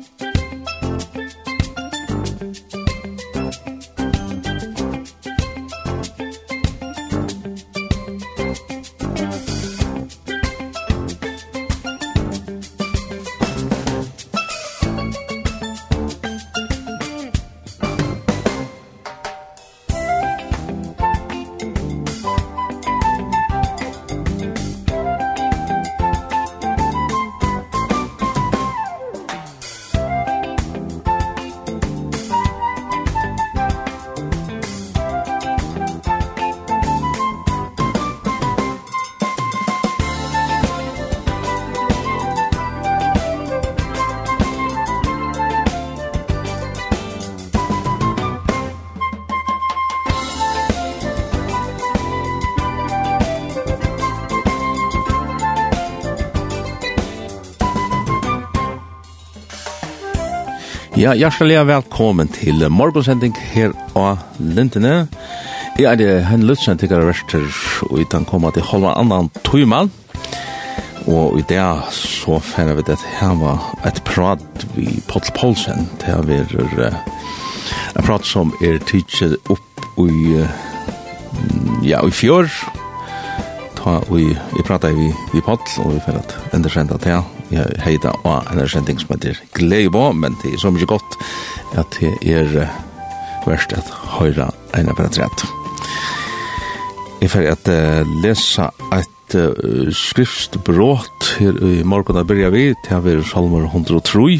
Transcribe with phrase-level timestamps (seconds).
[0.00, 0.29] Musik
[61.00, 65.06] Ja, hjertelig velkommen til morgensending her av Lintene.
[65.78, 67.46] Jeg er det henne Lutzen, til å verster,
[67.86, 69.88] og vi kan komme til halva annan tøymann.
[71.08, 71.62] Og i det
[71.96, 75.88] så finner vi det her var et prat vi Potl Poulsen.
[76.04, 80.44] Det har vært en prat som er tidset opp i,
[81.80, 82.52] ja, i fjør.
[83.80, 87.22] Ta, og vi prater vi, vi Potl, og vi finner at enda kjent at det
[87.50, 91.18] jeg heida og en sending som heter Gleibo, men det er så mye godt
[91.78, 92.52] at det er
[93.46, 95.46] verst at høyra eina per trett.
[97.20, 102.96] Jeg får at uh, lesa et uh, skriftbråt her i morgen da byrja vi, til
[102.96, 104.38] har vært salmer 103.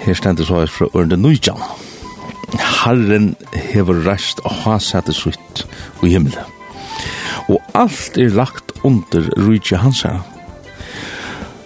[0.00, 1.62] Her stendur så fra Ørne Nujjan.
[2.80, 5.66] Herren hever rest og ha det sutt
[6.02, 6.58] i himmelen.
[7.50, 10.24] Og alt er lagt under rujtje hans herre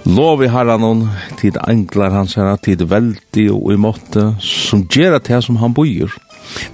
[0.04, 1.08] Lov i herran
[1.40, 6.12] tid englar hans herra, tid veldi og i måtte, som gjerra til som han boir,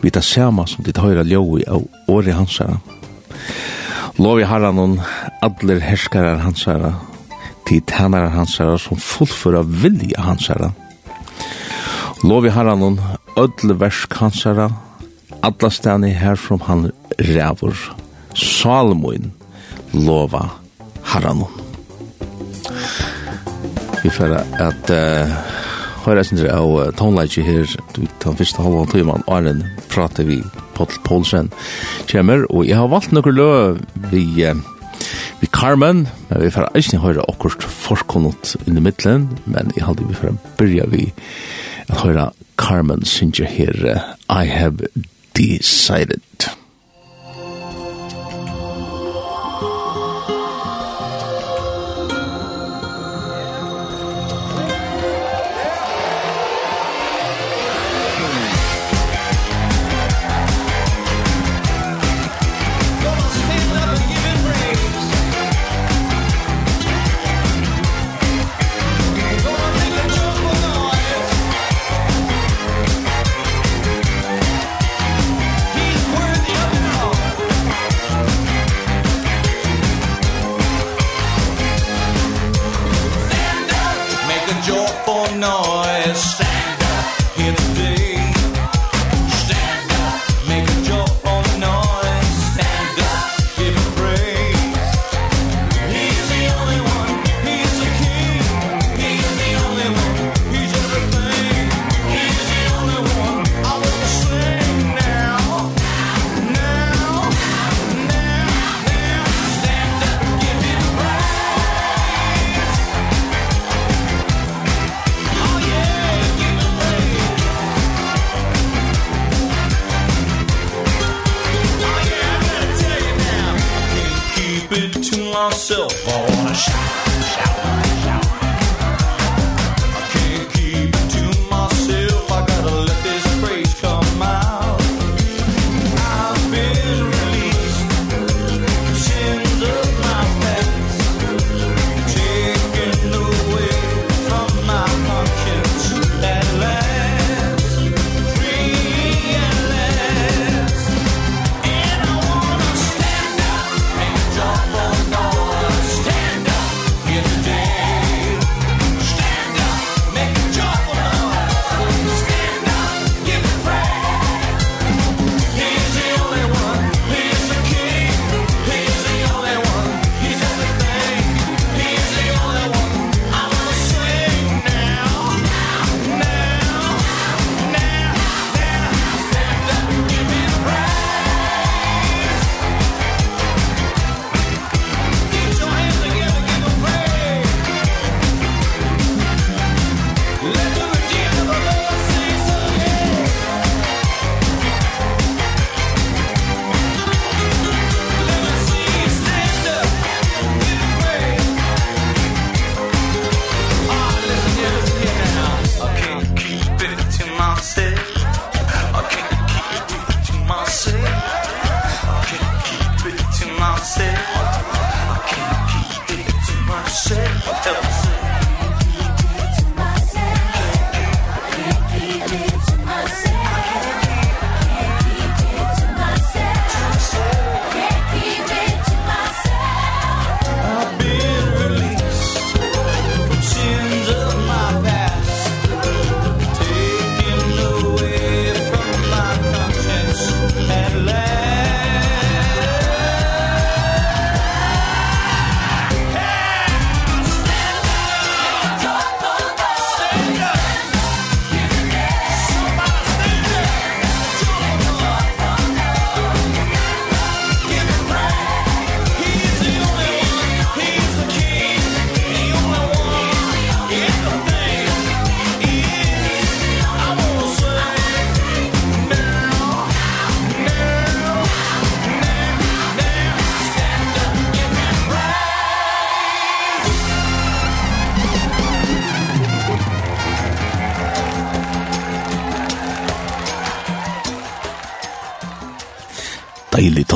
[0.02, 2.80] vi tar sama som tid høyra ljoi av åri hans herra.
[4.18, 4.98] Lov i herran
[5.46, 6.96] adler herskarar hans herra,
[7.70, 10.72] tid tænarar hans herra, som fullføra vilja hans herra.
[12.26, 12.98] Lov i herran
[13.38, 14.72] ödle versk hans herra,
[15.46, 16.90] adla stani herfrom han
[17.30, 17.78] rævur,
[18.34, 19.32] Salmoin
[19.94, 20.48] lova
[21.14, 21.60] herran hon
[24.02, 25.32] Vi får at uh,
[26.06, 29.58] høyre sin av uh, tonelage her, den første halvan tøyman, Arne,
[29.92, 30.40] prater vi
[30.76, 31.50] Paul Poulsen
[32.10, 33.50] kommer og jeg har valgt noen lø
[34.12, 34.56] vi uh,
[35.40, 40.08] vi Carmen, men vi får ikke høyre akkurat forkonnet inn i midtelen men jeg halde
[40.08, 41.06] vi får begynne vi
[41.88, 42.30] at høyre
[42.60, 44.88] Carmen sindir her, uh, I have
[45.36, 46.20] decided.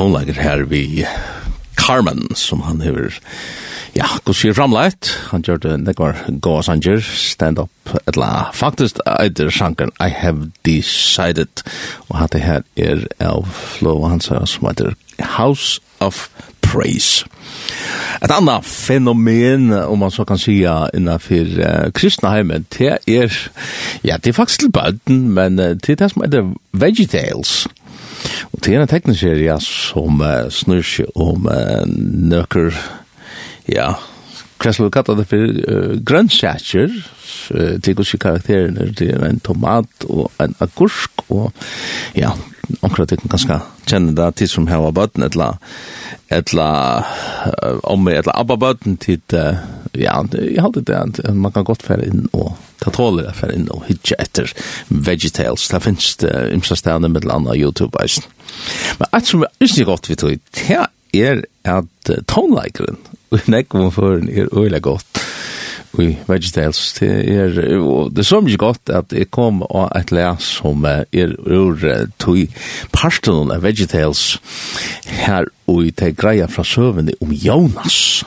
[0.05, 1.07] tonlager her vi
[1.81, 3.15] Carmen, som han hever,
[3.97, 5.09] ja, god sier framleit.
[5.31, 11.65] Han gjør det nekvar goa sanger, stand-up, etla, faktisk eitir sangren I Have Decided,
[12.11, 14.93] og hatt det her er av Flo Hansa, som heter
[15.39, 16.27] House of
[16.61, 17.25] Praise.
[18.21, 23.41] Et anna fenomen, om man så kan sija, innanfyr uh, kristna heimen, det er,
[24.05, 27.65] ja, det er faktisk til bøten, men uh, det er det som heter VeggieTales.
[28.53, 32.73] Og til en tekniserie som uh, snur seg om uh, nøkker,
[33.71, 33.93] ja,
[34.61, 36.97] hva skal vi kalla det for, uh, grønnsatjer,
[37.55, 41.53] uh, til hos karakterene, det er en tomat og en agurk, og
[42.17, 42.33] ja,
[42.81, 45.57] akkurat det ganske kjenne det til som här var bötten eller
[46.29, 47.05] eller
[47.83, 49.21] om med eller abba bötten till
[49.93, 53.55] ja jeg hade det at man kan godt fære inn og ta tåler det fære
[53.55, 54.51] inn og hitcha etter
[54.89, 58.25] vegetables det finnes det imsa stedene med landa YouTube -eisen.
[58.99, 62.97] men att som är ikke godt vi tror det är att tonlikern
[63.29, 65.24] och näck vad för er öle godt
[66.03, 66.81] i VeggieTales.
[66.99, 67.55] Det er,
[68.11, 71.85] det er så mye godt at jeg kom av et lær som er ur
[72.23, 72.57] tog
[72.95, 74.39] parten av Vegetables
[75.25, 78.25] her og det greia fra søvende om Jonas.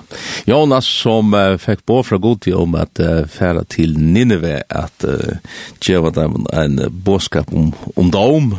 [0.49, 5.37] Jonas som uh, fikk på fra god om at uh, færa til Nineve at uh,
[5.83, 8.55] djeva dem en båskap om, om dom.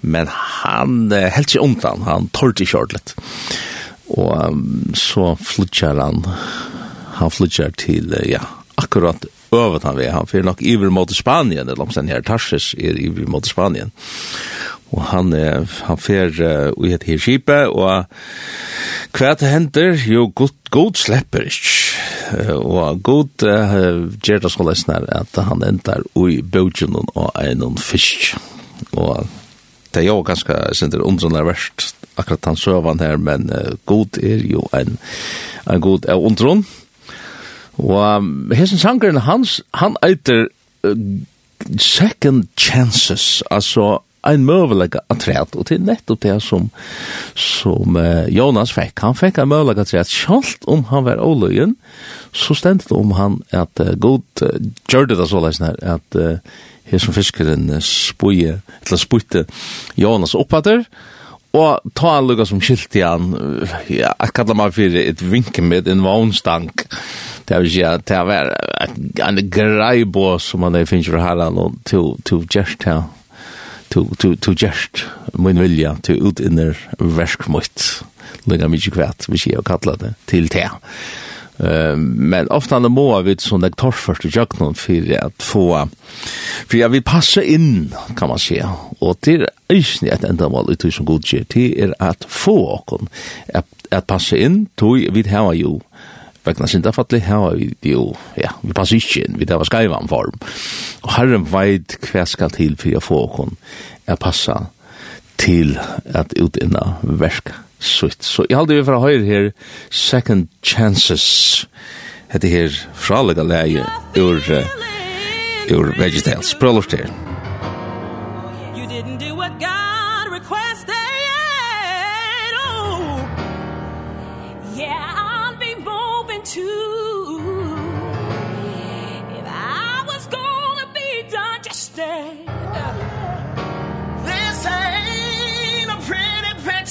[0.00, 3.16] Men han uh, helt seg undan, han tårte i kjørlet.
[4.14, 6.22] Og um, så flytjar han
[7.20, 8.42] han flyttar til, ja,
[8.80, 10.06] akkurat övat han vi.
[10.06, 13.92] Han fyrir nok iver mot Spanien, eller om sen her Tarsis er iver mot Spanien.
[14.90, 15.32] Og han,
[15.86, 18.08] han fyrir uh, i et her skipe og
[19.14, 21.76] hva det hender, jo, god, god slipper ikke.
[22.30, 27.78] Uh, og god uh, gjør det så lesner at han endar ui bøtjen og en
[27.78, 28.32] fisk.
[28.98, 29.28] Og
[29.94, 34.18] det er jo ganske, jeg synes det verst, akkurat han søvann her, men uh, god
[34.22, 34.98] er jo en,
[35.70, 36.79] en god er ondrunner
[37.78, 40.48] Og hessen sangeren hans, han eiter
[40.86, 40.94] uh,
[41.78, 46.68] second chances, altså ein mövliga atträd og til nettopp det som
[47.38, 51.76] som uh, Jonas fick han fick ein mövliga atträd sjalt om han var oløyen,
[52.32, 56.36] så ständigt det om han at uh, god uh, gjorde det så läsna at uh,
[56.84, 59.46] hessen fiskeren uh, spoje eller spojte
[59.96, 60.84] Jonas oppater,
[61.56, 63.32] Og ta en lukka som skilt i han,
[63.90, 66.84] ja, jeg kallar meg fyrir et vinke med en vognstank.
[67.48, 68.52] Det vil si at det var
[69.26, 73.08] en grei bås som man finnes for her, og to gjerst her.
[73.90, 75.02] To gjerst,
[75.34, 77.88] min vilja, to utinner verskmøyt.
[78.46, 80.68] Lukka mykje kvært, vi sier og kallar det til det
[81.96, 85.88] men ofta när må vi som det tar först i jöknon för att få
[86.66, 88.72] för jag vill passa in kan man säga.
[88.98, 89.34] Och det
[89.68, 93.02] är inte enda ändamål i som god ger det är att få och
[93.54, 94.66] att, att passa in.
[94.74, 95.80] Tog vid här ju
[96.44, 100.38] vegna sinda falli hava vi jo, ja, vi passa ikkje inn, vi det var form.
[101.02, 103.56] Og herren veit hva skal til for å få okon
[104.06, 104.70] er passa
[105.40, 105.76] til
[106.14, 108.24] at utinna verka sutt.
[108.24, 109.50] Så jeg halde vi fra høyre her
[109.90, 111.66] Second Chances
[112.30, 113.84] hette her fralega leie
[114.20, 116.54] ur, uh, ur Vegetails.
[116.60, 117.10] Prøv lort her.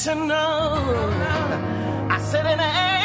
[0.04, 0.76] to know
[2.10, 2.99] I said it ain't.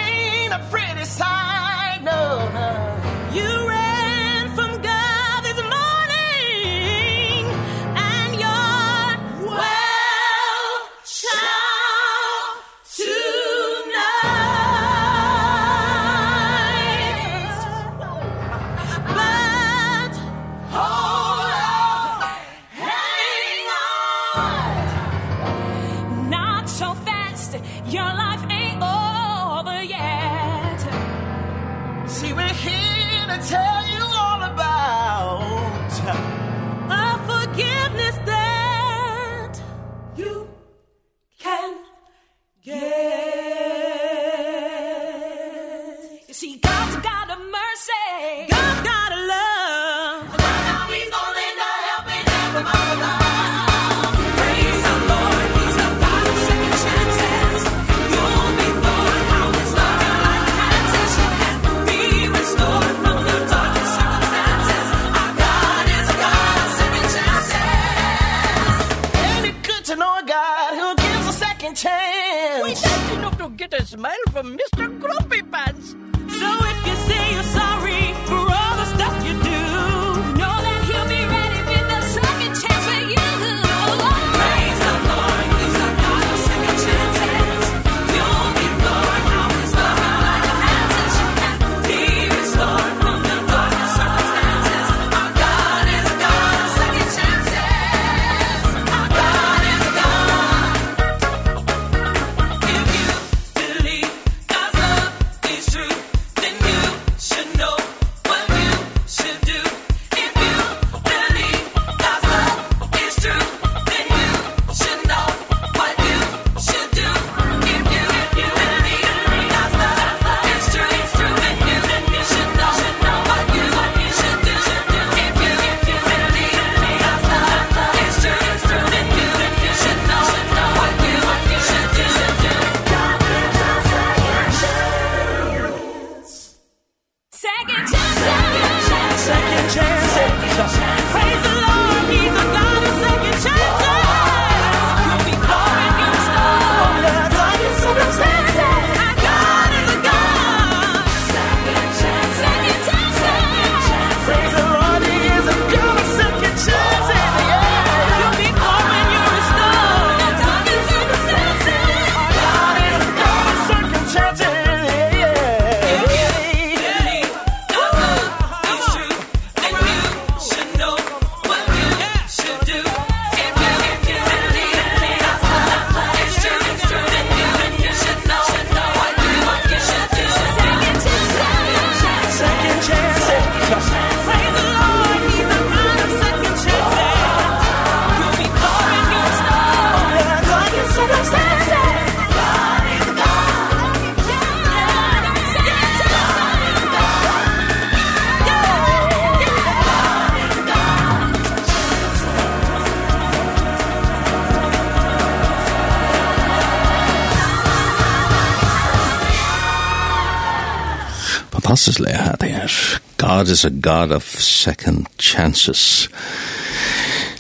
[211.85, 213.01] fantastisk le her det er.
[213.19, 216.09] God is a God of second chances.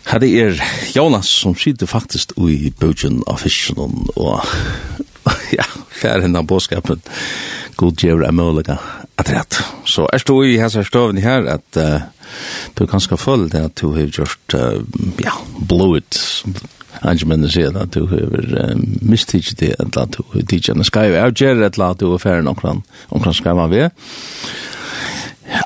[0.06, 0.60] Her det er
[0.96, 4.44] Jonas som sitter faktisk i bøtjen av fisken og
[5.58, 5.64] ja,
[5.96, 7.00] fjerde henne av båskapen.
[7.76, 8.68] God gjør er mulig
[9.18, 9.62] at rett.
[9.86, 12.00] Så er stå i hans her støven her at uh,
[12.78, 14.84] du kan skal følge det at du har gjort, uh,
[15.24, 15.32] ja,
[15.68, 16.44] blow it,
[17.04, 21.18] andre menn sier at du har mistidget det, eller at du har tidgjene skal jo
[21.20, 23.90] avgjøre, eller at du har færre noen omkring skal av ved.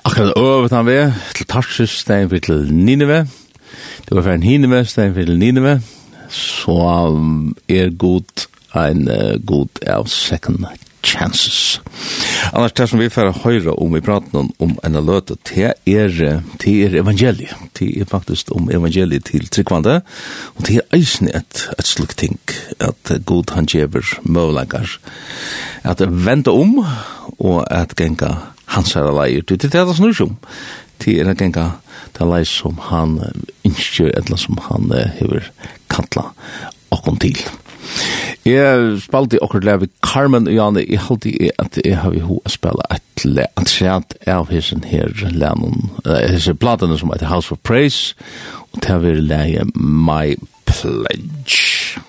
[0.05, 3.27] Akkurat over han ved, til Tarsus, stein for til Nineve,
[4.09, 5.79] du har færre Nineve, stein for til Nineve,
[6.29, 6.81] så
[7.69, 9.09] er god en
[9.47, 10.67] god av second
[11.03, 11.81] chances.
[12.53, 16.15] Annars det som vi får høyre om i praten om en løte, det er,
[16.63, 17.55] det er evangeliet.
[17.79, 20.01] Det er faktisk om evangeliet til tryggvande,
[20.57, 22.39] og det er eisen et, et slik ting,
[22.81, 24.99] at god han gjever møvleggar,
[25.85, 26.81] at vente om,
[27.39, 28.35] og at genga
[28.75, 29.43] hans herre leier.
[29.43, 30.37] Det er det det snur som.
[31.05, 31.71] Det er at genga
[32.19, 33.21] det leier som han
[33.65, 34.91] innskjør, eller som han
[35.21, 35.53] hever
[35.93, 36.31] kantla
[36.95, 37.39] okkom til.
[38.47, 40.85] Jeg spalte akkurat lev i Carmen og Janne.
[40.89, 43.27] Jeg halte i at jeg har vi ho å spille et
[43.59, 48.15] antreat av hessen her lennon, hessen platene som heter House of Praise,
[48.73, 50.37] og det har vært leie My
[50.69, 52.01] Pledge.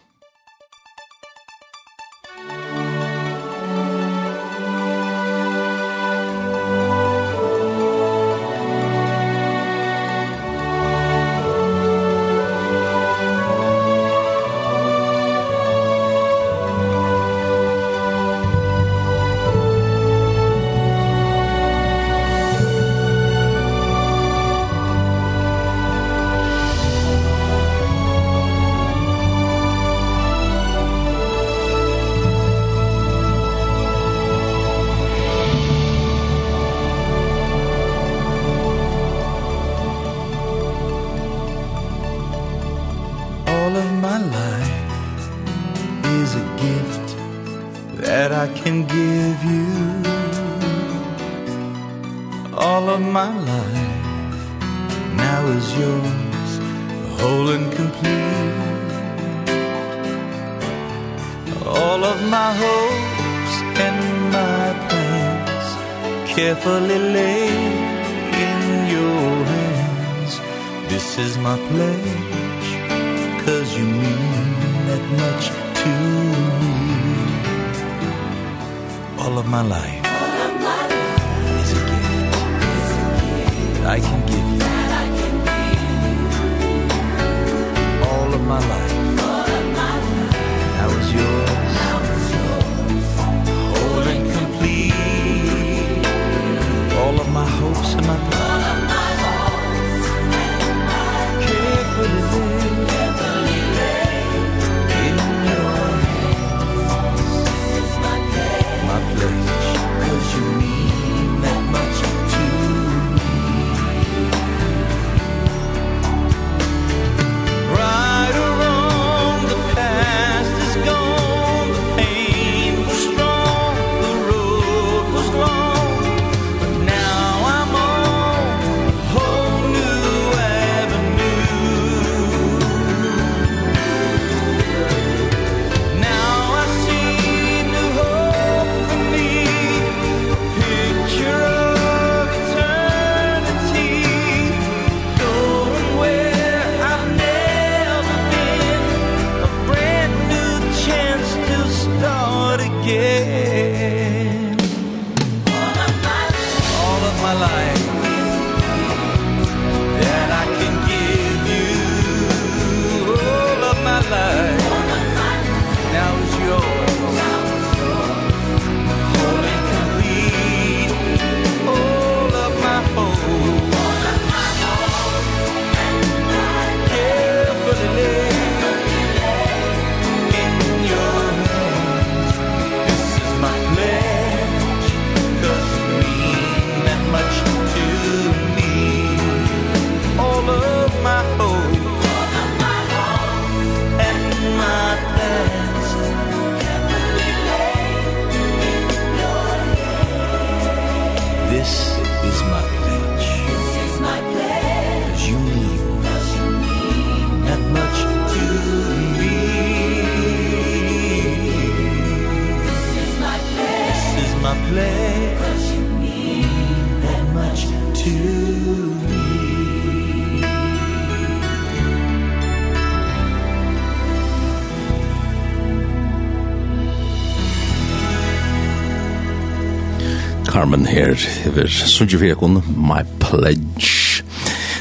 [230.90, 234.24] her hever Sunji kun My Pledge.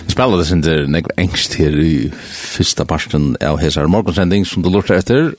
[0.06, 4.64] Vi spela det sin der nekva engst her i fyrsta parsten av hesar morgonsending som
[4.64, 5.34] du lort etter.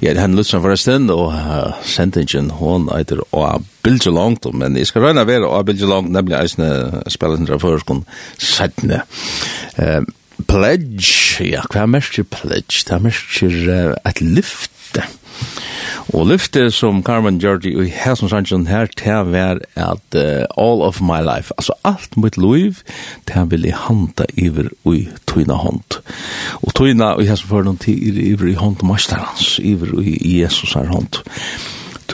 [0.00, 3.42] Jeg er henne Lutzen forresten, og uh, sendingen hon eiter å
[3.82, 7.62] bilde langt, men jeg skal røyna være å bilde langt, nemlig eisne spela sin der
[7.62, 8.06] førskon
[8.38, 9.02] sættne.
[10.46, 12.84] Pledge, ja, hva er merker pledge?
[12.86, 15.08] Det er mest uh, et lyfte.
[16.14, 21.00] Og lyfte som Carmen Jordi og Hesson som her til var at uh, all of
[21.02, 22.82] my life, altså alt mitt liv,
[23.26, 25.98] til vil jeg handa iver ui tøyna hånd.
[26.62, 30.86] Og tøyna og Hesson som noen tid iver i hånd masterans, iver i Jesus her
[30.86, 31.22] hånd.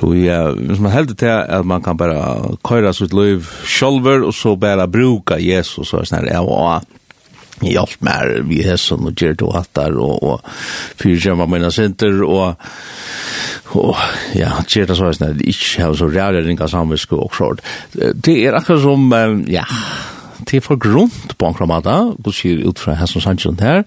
[0.02, 4.35] Så ja, hvis man heldur til at man kan bara køyra sitt liv sjolver og
[4.35, 6.83] så bara bruka Jesus og sånn her, ja, og
[7.62, 10.42] hjelp mer vi hesson og gjør det og hattar og, og
[10.98, 12.57] fyrtjema mina sinter og
[13.79, 13.97] Og
[14.37, 17.63] ja, det er så at jeg ikke har så rære ringa samvisk og sånt.
[17.95, 19.13] Det er akkurat som,
[19.49, 19.65] ja,
[20.45, 23.85] det er for grunt på en kramata, god sier ut fra Hesson Sanchez her,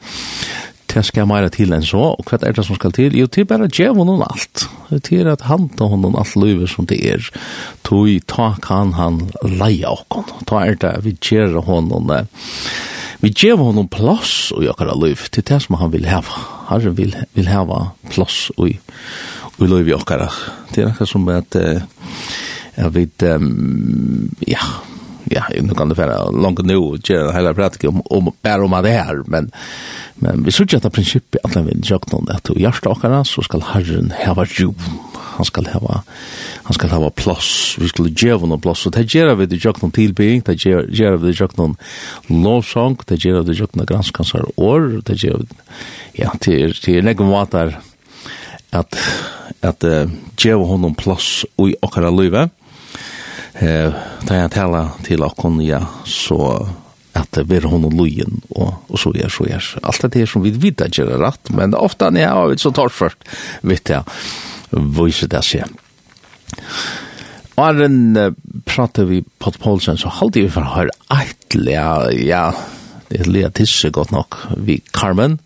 [0.96, 3.18] det skal mer til enn så, og hva er det som skal til?
[3.20, 4.68] Jo, det er bare djev honom alt.
[4.94, 7.26] Det er at han tar honom alt løyve som det er.
[7.84, 10.30] Tog ta kan han leia okkon.
[10.48, 12.14] Ta er det vi djer honom
[13.24, 15.24] vi djev honom plass og jokkara liv.
[15.32, 16.44] Det er det som han vil heva.
[16.70, 18.76] Han vil, vil heva plass og i
[19.60, 20.28] i løyvi okkara.
[20.74, 21.56] Det er akkurat som at
[22.76, 23.24] jeg vet,
[24.50, 24.64] ja,
[25.32, 28.76] ja, nu kan det være langt nu, gjør en heller pratik om, om bare om
[28.84, 29.50] det her, men,
[30.22, 33.66] men vi sørger etter prinsippet at vi gjør noen at i hjertet okkara så skal
[33.72, 34.86] Herren heva rom,
[35.36, 36.02] han skal heva,
[36.68, 37.50] han skal heva plass,
[37.82, 41.18] vi skal gjøre noen plass, og det gjør vi det gjør noen tilbygging, det gjør
[41.18, 41.76] vi det gjør noen
[42.30, 45.60] lovsang, det gjør vi det gjør noen granskansar år, det gjør vi,
[46.22, 47.95] ja, det er, det er nekk måter, det
[48.84, 49.00] at
[49.66, 50.06] at uh,
[50.44, 52.50] hon honom plass i okkara løyve.
[53.56, 53.94] Eh,
[54.28, 56.38] da jeg tala til okkon, ja, så
[57.16, 59.64] at vi er honom løyen, og, og så er, så er.
[59.88, 61.24] Alt det her som vi vet at gjør
[61.56, 63.24] men ofta når jeg har vært så tårt først,
[63.64, 64.04] vet jeg,
[65.00, 65.72] viser det seg.
[67.56, 68.34] Arren uh,
[68.68, 70.92] prater vi på Poulsen, så halte vi for å høre
[71.72, 72.50] ja, ja,
[73.08, 75.40] det er litt tisse godt nok, vi Carmen,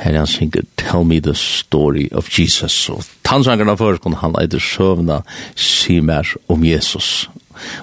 [0.00, 2.72] Herren synger, tell me the story of Jesus.
[2.72, 5.20] Så tannsangerne før kunne han eide søvna,
[5.56, 7.28] si mer om Jesus.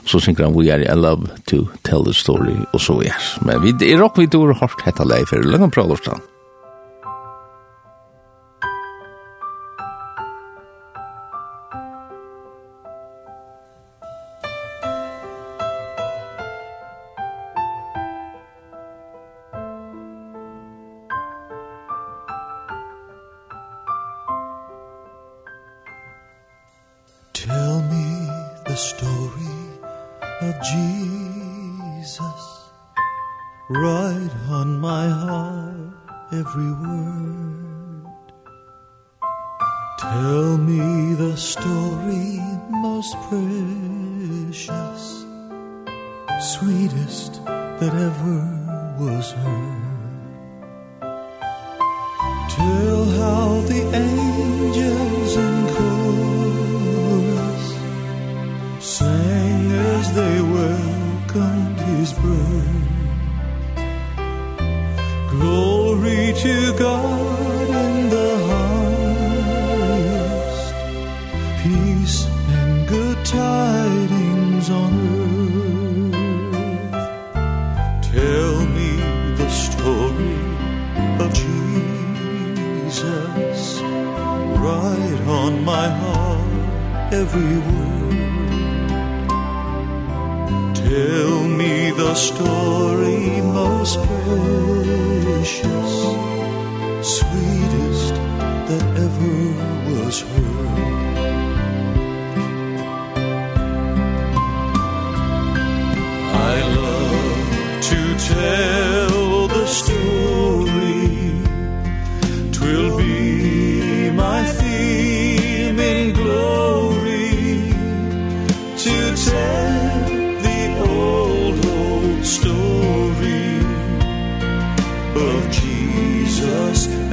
[0.02, 3.22] Og så synger han, we are in love to tell the story, og så er.
[3.46, 6.26] Men vi er råk vidt ord hardt hette leif, er løngan prøvlorsdagen.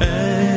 [0.00, 0.53] and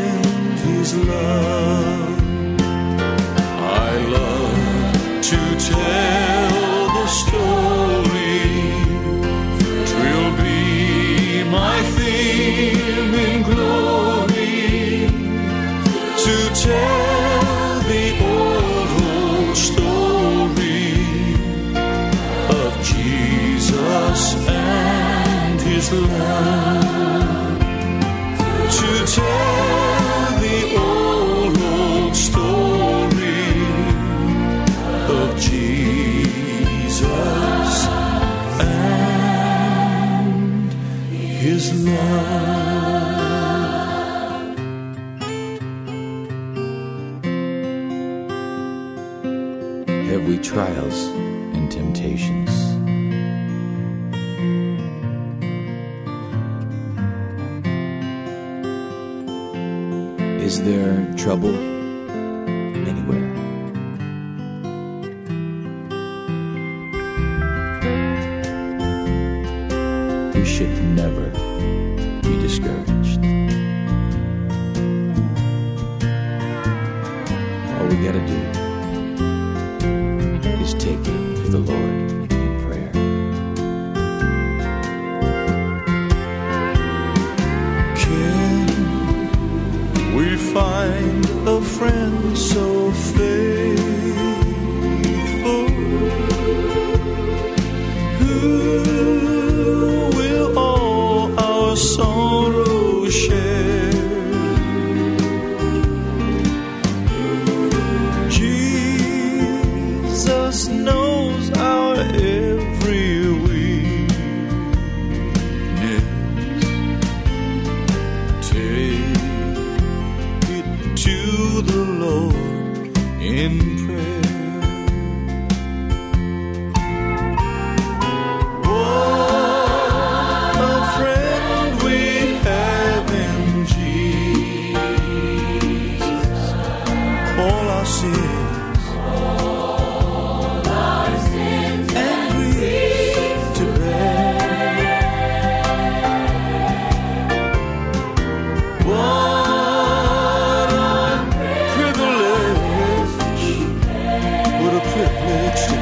[50.58, 51.17] trials.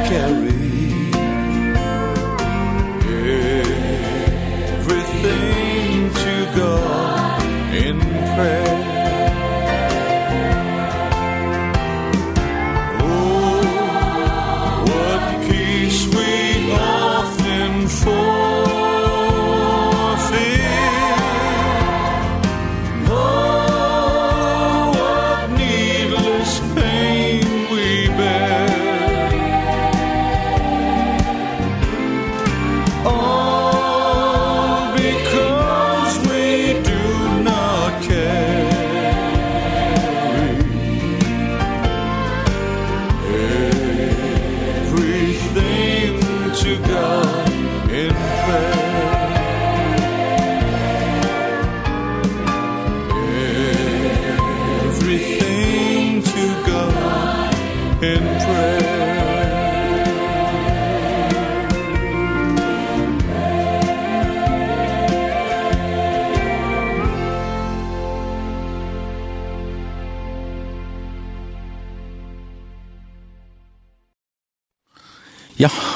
[0.04, 0.65] carry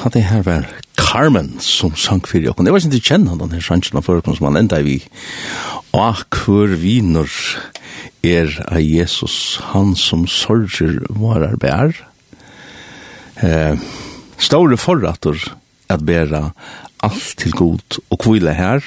[0.06, 0.68] at det her var
[1.00, 2.68] Carmen som sang fyrir jokken.
[2.68, 5.00] Jeg var ikke kjenne den denne sannsjen av forekom som han enda vi.
[5.96, 7.32] Og hver viner
[8.26, 11.96] er av Jesus, han som sorger varar bær.
[13.42, 13.80] Eh,
[14.38, 15.40] store forrater
[15.90, 16.50] at bæra
[17.04, 18.84] alt til god og kvile her.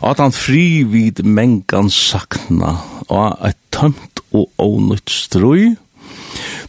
[0.00, 2.76] Og at han fri vid mengan sakna
[3.08, 5.74] og et tømt og ånytt strøy.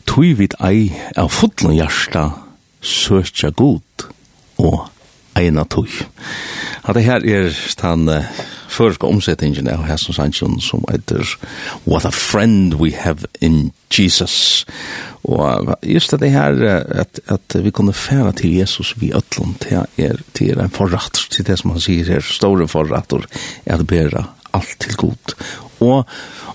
[0.05, 2.29] tog vid ei av fotlen hjersta
[2.85, 4.05] søkja god
[4.61, 4.85] og
[5.35, 5.89] eina tog.
[6.85, 7.49] Hatta her er
[7.81, 8.43] den uh,
[8.75, 11.25] førska omsettingen av Hesson Sanchon som heter
[11.87, 14.65] What a friend we have in Jesus.
[15.23, 16.53] Og just det her
[17.01, 21.27] at, at vi kunne færa til Jesus vi ötlund, til, er, til er en forratt
[21.31, 23.25] til det som han sier her, store forrattor
[23.65, 25.35] er at bæra alt til god.
[25.79, 26.05] Og,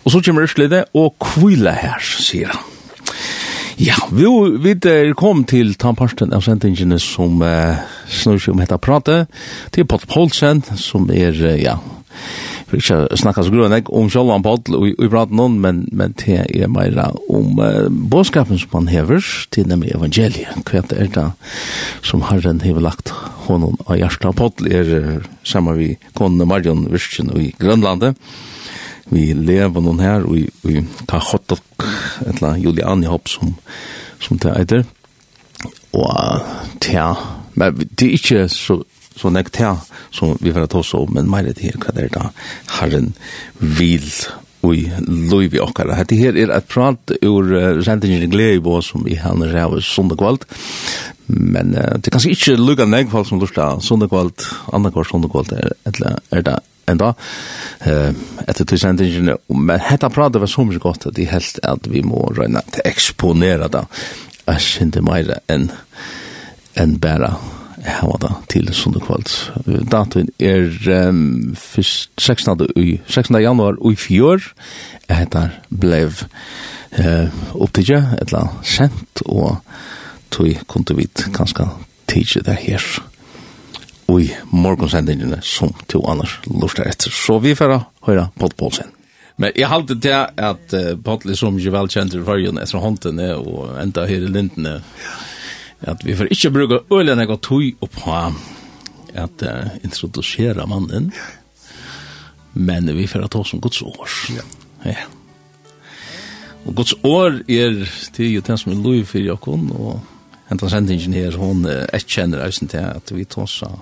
[0.04, 2.79] og så kommer det og kvile her, sier han.
[3.80, 4.26] Ja, vi,
[4.60, 7.78] vi er kom til tannparten av sendingene som uh,
[8.12, 9.22] snur seg om hette prate,
[9.72, 11.78] til Pott Poulsen, som er, uh, ja,
[12.68, 16.12] vi skal snakke så grønne om selv om Pott og i praten noen, men, men
[16.20, 16.92] til er mer
[17.32, 21.26] om uh, bådskapen som han hever, til nemlig evangeliet, hva er det
[22.04, 23.14] som Herren har lagt
[23.46, 24.36] hånden av hjertet.
[24.36, 28.20] Pott er uh, sammen med konen Marion Virsen i Grønlandet,
[29.08, 31.64] vi lever noen her, og vi tar hotdog
[32.28, 33.54] etla Juliani Hopp som,
[34.20, 34.85] som det heter.
[35.96, 36.50] Og
[36.85, 37.09] tja,
[37.59, 38.78] men det er ikke så,
[39.16, 39.74] så nek tja
[40.14, 42.30] som vi får ta oss om, men mer det her, hva det er da,
[42.78, 43.12] herren
[43.59, 44.06] vil
[44.66, 45.96] ui loivi okkara.
[45.96, 50.44] Hette her er et prat ur uh, sendingen Gleibå som vi hann ræv sundagvald,
[51.28, 54.44] men uh, det er kanskje ikke lukka negfall som lukka sundagvald,
[54.76, 56.59] annakvar sundagvald er, er det
[56.90, 57.12] enda
[57.87, 58.11] eh,
[58.46, 59.38] etter tilsendingene.
[59.55, 62.87] Men hetta pratet var så mye godt at de helt at vi må røyne til
[62.90, 63.87] eksponere det.
[64.46, 65.70] Jeg kjente mer enn
[66.79, 67.35] en bare
[67.85, 69.31] hava det til sundag kvalt
[69.90, 70.68] Datoen er
[71.09, 72.66] um, 16.
[72.76, 73.40] Ui, 16.
[73.40, 74.50] januar i fjør.
[75.09, 76.24] Jeg heter Blev
[76.98, 79.62] uh, opptidje, etla sent, og
[80.31, 81.70] tog kunne vi kanskje
[82.11, 83.10] tidje det her
[84.18, 87.12] i morgonsendingene som to annars lortar etter.
[87.14, 88.90] Så vi får høre Pott Paulsen.
[89.40, 93.20] Men jeg halte til at uh, Pott er så mye velkjent i fargen etter hånden
[93.38, 94.81] og enda her i lintene.
[95.88, 98.18] At vi får ikke bruke øyne jeg har tog opp på
[99.20, 101.09] at uh, introdusere mannen.
[102.53, 104.16] Men vi får ta som Guds år.
[104.35, 104.44] Ja.
[104.85, 105.07] ja.
[106.66, 110.01] Og Guds år er til jo den som er lov for Jakon, og
[110.51, 113.79] hentan sendingen her, hun uh, etkjenner eisen til at vi tar seg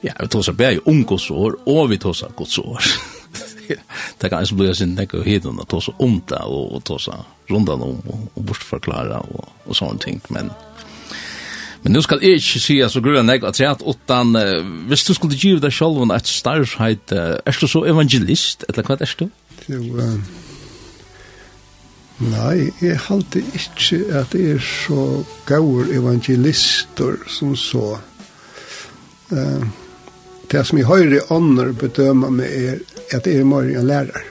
[0.00, 2.82] Ja, vi tar tåsar bär om Guds år, og vi tar Guds år.
[4.20, 7.00] det kan inte bli sin näka och hedon att tåsa om det og, og och
[7.00, 7.14] seg
[7.50, 10.20] rundan om og, og bortforklare, og, og sånne ting.
[10.28, 10.50] Men,
[11.82, 15.04] men nu skal jeg ikke si at så grunn jeg at jeg utan, uh, hvis
[15.04, 19.14] du skulle give deg selv et starvsheit, uh, er du så evangelist, eller hva er
[19.18, 19.28] du?
[19.68, 20.20] Jo, uh,
[22.18, 27.98] Nei, jeg halte ikke at jeg er så gaur evangelister som så.
[29.30, 29.62] Uh,
[30.48, 32.78] Det som jeg høyre ånder bedømer meg er
[33.16, 34.28] at jeg er mer en lærer.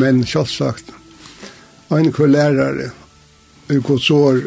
[0.00, 0.92] Men selvsagt,
[1.90, 2.90] en kvar lærere,
[3.70, 4.40] i gods år,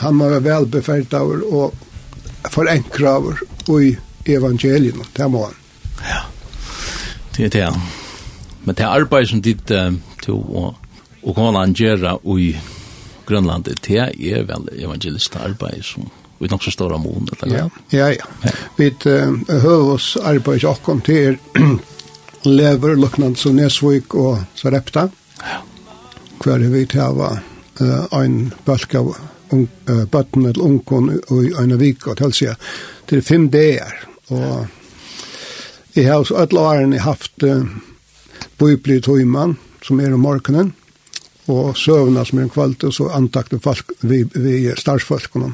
[0.00, 1.74] han var vel befært av og
[2.52, 3.92] forenkra av og i
[4.32, 5.58] evangelien, det må han.
[6.04, 6.22] Ja,
[7.36, 7.68] det er det.
[8.64, 10.70] Men det arbeid som ditt til å,
[11.22, 12.54] å han gjøre i
[13.28, 18.08] Grønlandet, det er vel evangelist arbeid som vi nok så stora mån eller ja ja.
[18.42, 18.50] Ja.
[18.76, 21.36] Vi uh, hör oss arbetar och kom till
[22.42, 25.08] lever luknande så Nesvik och Sarepta.
[25.38, 25.62] Ja.
[26.40, 29.16] Kvar vi till uh, en balk av
[30.10, 32.56] bøtten eller ungkon i en vik og til
[33.06, 33.92] til fem dager
[34.28, 34.66] og
[35.94, 37.62] jeg har også alle årene haft uh,
[38.58, 40.72] bøybli tøyman som er om morgenen
[41.52, 45.52] og søvna som er en kvalitet og så antakte folk vi, vi starsfolkene,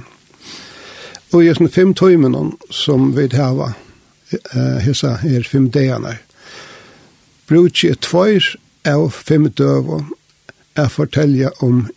[1.30, 2.34] Og i sånne fem tøymen
[2.74, 6.18] som vi har uh, hessa her fem dagene.
[7.46, 10.04] brukje et tvær av fem døver
[10.76, 11.88] er fortelja om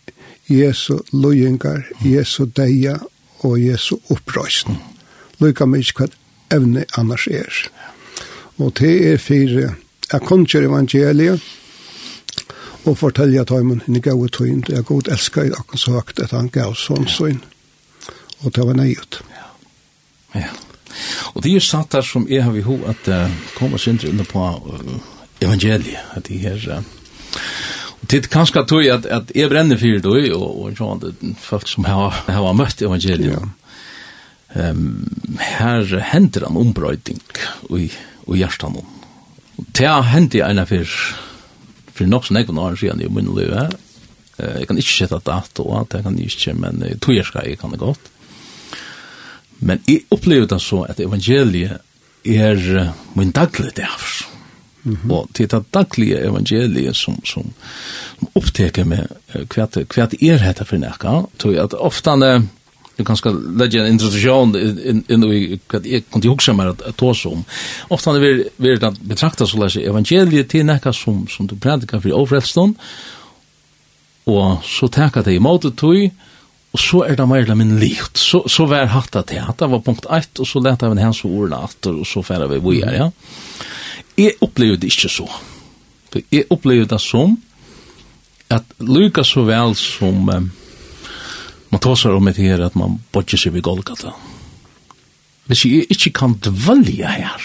[0.49, 2.97] Jesu løyengar, Jesu deia
[3.39, 4.77] og Jesu opprøysen.
[5.39, 6.07] Lykka mig hva
[6.51, 7.53] evne annars er.
[8.57, 9.75] Og det er fire
[10.13, 11.41] er kunnkjer evangeliet
[12.85, 16.35] og fortelja tøymen i gau tøymen, det er god elskar i akkur så høgt at
[16.35, 17.41] han gav sånn sånn
[18.43, 19.21] og det var nøyut.
[19.33, 19.47] Ja.
[20.39, 20.51] ja.
[21.33, 24.27] Og det er satt der som jeg har vi ho at uh, kommer sindre under
[24.29, 24.97] på uh,
[25.41, 26.59] evangeliet, at de her...
[26.77, 26.83] Uh,
[28.03, 31.29] Det er kanskje at tog at, at jeg brenner for det, og, og sånn, det
[31.39, 33.39] folk som har, har møtt evangeliet.
[33.39, 34.69] Ja.
[34.69, 35.07] Um,
[35.39, 37.21] her hender han ombrøyding
[37.71, 38.99] i, i hjertan noen.
[39.71, 40.91] Det hendte jeg ene for,
[41.95, 43.71] for nok som jeg kunne ha siden i min liv her.
[44.59, 47.71] Jeg kan ikke sette dato, det kan jeg ikke, men tog jeg skal, jeg kan
[47.71, 48.12] det godt.
[49.63, 51.79] Men jeg opplever det så at evangeliet
[52.25, 54.29] er min daglige dævr.
[54.83, 55.11] Mm -hmm.
[55.11, 57.53] Og til det daglige evangeliet som, som,
[58.19, 62.49] som oppteker meg hva, hva er dette for nekka, tror jeg at ofte han
[62.95, 66.97] du kan ska lägga en introduktion in in i att jag kunde också mer att
[66.97, 67.43] ta som
[67.87, 71.99] ofta när vi vi att betrakta så läs evangeliet till näka som som du predikar
[71.99, 72.75] för ofrälston
[74.23, 76.11] och så tacka det i det tog
[76.73, 78.17] og så er det mer eller mindre likt.
[78.17, 79.49] Så, så var hatt det til.
[79.59, 82.61] Det var punkt 1, og så lette jeg hans ordene atter, og så færre vi
[82.63, 83.09] vore, ja.
[84.17, 85.27] Jeg opplevde det ikke så.
[86.31, 87.37] Jeg opplevde det som
[88.53, 90.49] at lykke så vel som um,
[91.73, 94.13] man tar seg om et her at man bodger seg ved Golgata.
[95.49, 97.41] Hvis jeg ikke kan dvelge her,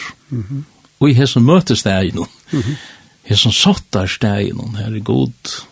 [1.00, 2.76] og jeg har som møtes det i noen, mm -hmm.
[3.24, 5.64] jeg har som satt der steg i noen, her er god,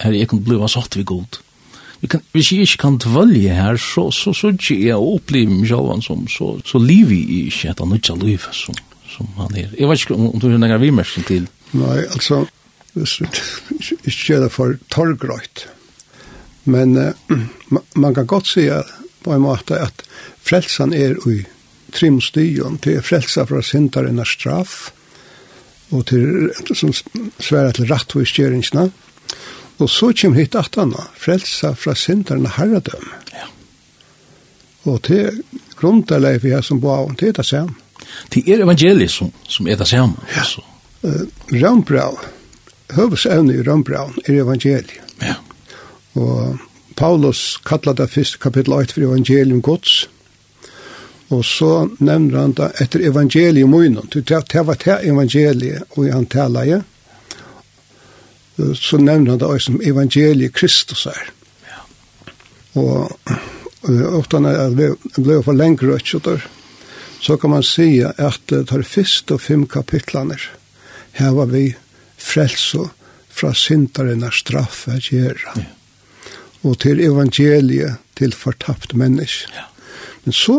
[0.00, 1.40] her er jeg kan bli satt ved god,
[2.00, 5.66] vi kan, hvis jeg ikke kan dvølge her, så, så, så ikke jeg opplever meg
[5.70, 8.76] selv som, så, så lever jeg ikke et annet liv som,
[9.10, 9.72] som han er.
[9.74, 11.48] Jeg vet ikke om, om du har noen vimersen til.
[11.74, 12.44] Nei, altså,
[12.94, 13.26] hvis du
[14.06, 15.66] ikke det for torgrøyt,
[16.70, 18.68] men uh, man kan godt si
[19.24, 20.06] på en måte at
[20.44, 21.40] frelsan er i
[21.92, 24.92] trimstyen, til frelsa fra sintaren er straff,
[25.90, 29.07] og til, som sværer til rattvistgjøringsna, og
[29.78, 33.10] Og så kommer hit at han frelsa fra sinterne herredøm.
[33.32, 33.46] Ja.
[34.90, 35.42] Og til
[35.78, 37.76] grunnleif vi her som ba, det er det samme.
[38.34, 40.18] Det er evangeliet som, som er det samme.
[40.32, 40.42] Ja.
[40.42, 40.64] Altså.
[41.02, 42.18] Uh, Rømbrau,
[42.96, 44.98] høvesevne i Rømbrau er evangeliet.
[45.22, 45.36] Ja.
[46.18, 46.58] Og
[46.96, 50.08] Paulus kallar det fyrst kapittel 8 for evangelium gods.
[51.30, 54.08] Og så nevner han det etter evangelium munnen.
[54.10, 54.30] Det
[54.66, 56.64] var det evangeliet og han taler.
[56.64, 56.80] Ja
[58.74, 61.30] så nevner han det som evangeliet Kristus er.
[61.68, 61.82] Ja.
[62.82, 63.12] Og
[64.18, 66.46] ofte når det ble for lengre rødt,
[67.20, 70.38] så kan man si at det er første og fem kapitlene
[71.18, 71.72] her var vi
[72.18, 72.84] frelse
[73.38, 75.54] fra synderen av straff å gjøre.
[75.56, 75.66] Ja.
[76.66, 79.50] Og til evangeliet til fortapt menneske.
[79.54, 79.66] Ja.
[80.24, 80.56] Men så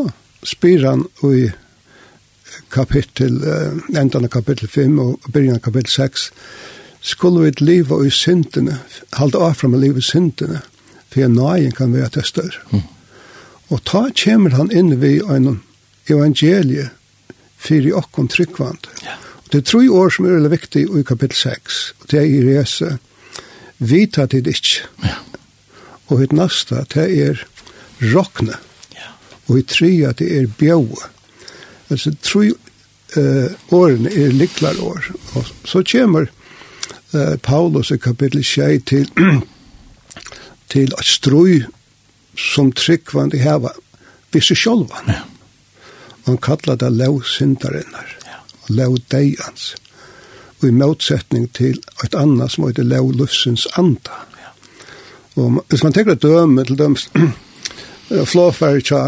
[0.47, 1.49] spyr han i
[2.71, 3.39] kapittel,
[3.95, 6.29] enden av kapittel 5 og begynner av kapittel 6,
[7.01, 8.79] skulle vi leva i syndene,
[9.15, 10.61] halda avfram og leva i syndene,
[11.09, 12.63] for nøyen kan være til større.
[12.71, 12.85] Mm.
[13.69, 15.59] Og ta kommer han inn ved en
[16.09, 16.89] evangelie
[17.59, 18.89] for i okkom tryggvand.
[19.03, 19.17] Ja.
[19.43, 22.29] Og det er tre år som er veldig viktig i kapittel 6, og det er
[22.29, 22.97] i rese,
[23.79, 24.87] vita til det ikke.
[25.05, 25.17] Ja.
[26.09, 27.43] Og hitt nasta, det er
[28.13, 28.57] rokne.
[28.95, 29.13] Ja.
[29.47, 31.09] Og hitt tria, det er bjøve.
[31.89, 32.51] Altså, tre
[33.17, 35.11] uh, årene er liklar år.
[35.37, 36.29] Og så kommer
[37.13, 39.09] uh, Paulus i kapitel 6 til,
[40.73, 41.63] til at strøy
[42.37, 43.73] som tryggvand i heva
[44.33, 45.07] visse sjolvan.
[45.07, 45.21] Ja.
[46.25, 48.39] Han kallar det lov syndarinnar, ja.
[48.69, 49.75] lov deians,
[50.59, 54.23] og i motsetning til et annet som heter lov lufsens anda.
[54.37, 54.53] Ja.
[55.41, 57.09] Og hvis man tenker et døme til døms
[58.33, 59.03] flåfer tja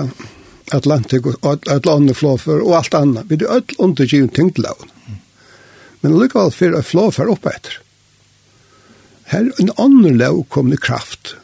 [0.72, 4.88] Atlantik og Atlantik flåfer og alt annet, vi er ødel undergiven ting til lov.
[6.02, 7.82] Men likevel fyrir at flåfer oppetter.
[9.32, 11.36] Her er en annen lov kommende kraft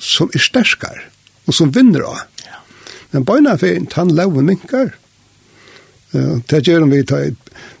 [0.00, 1.04] som er sterskar,
[1.48, 2.24] og som vinner av.
[2.44, 2.62] Ja.
[3.12, 4.94] Men beina for han loven minkar.
[6.14, 7.20] Uh, det gjør vi ta,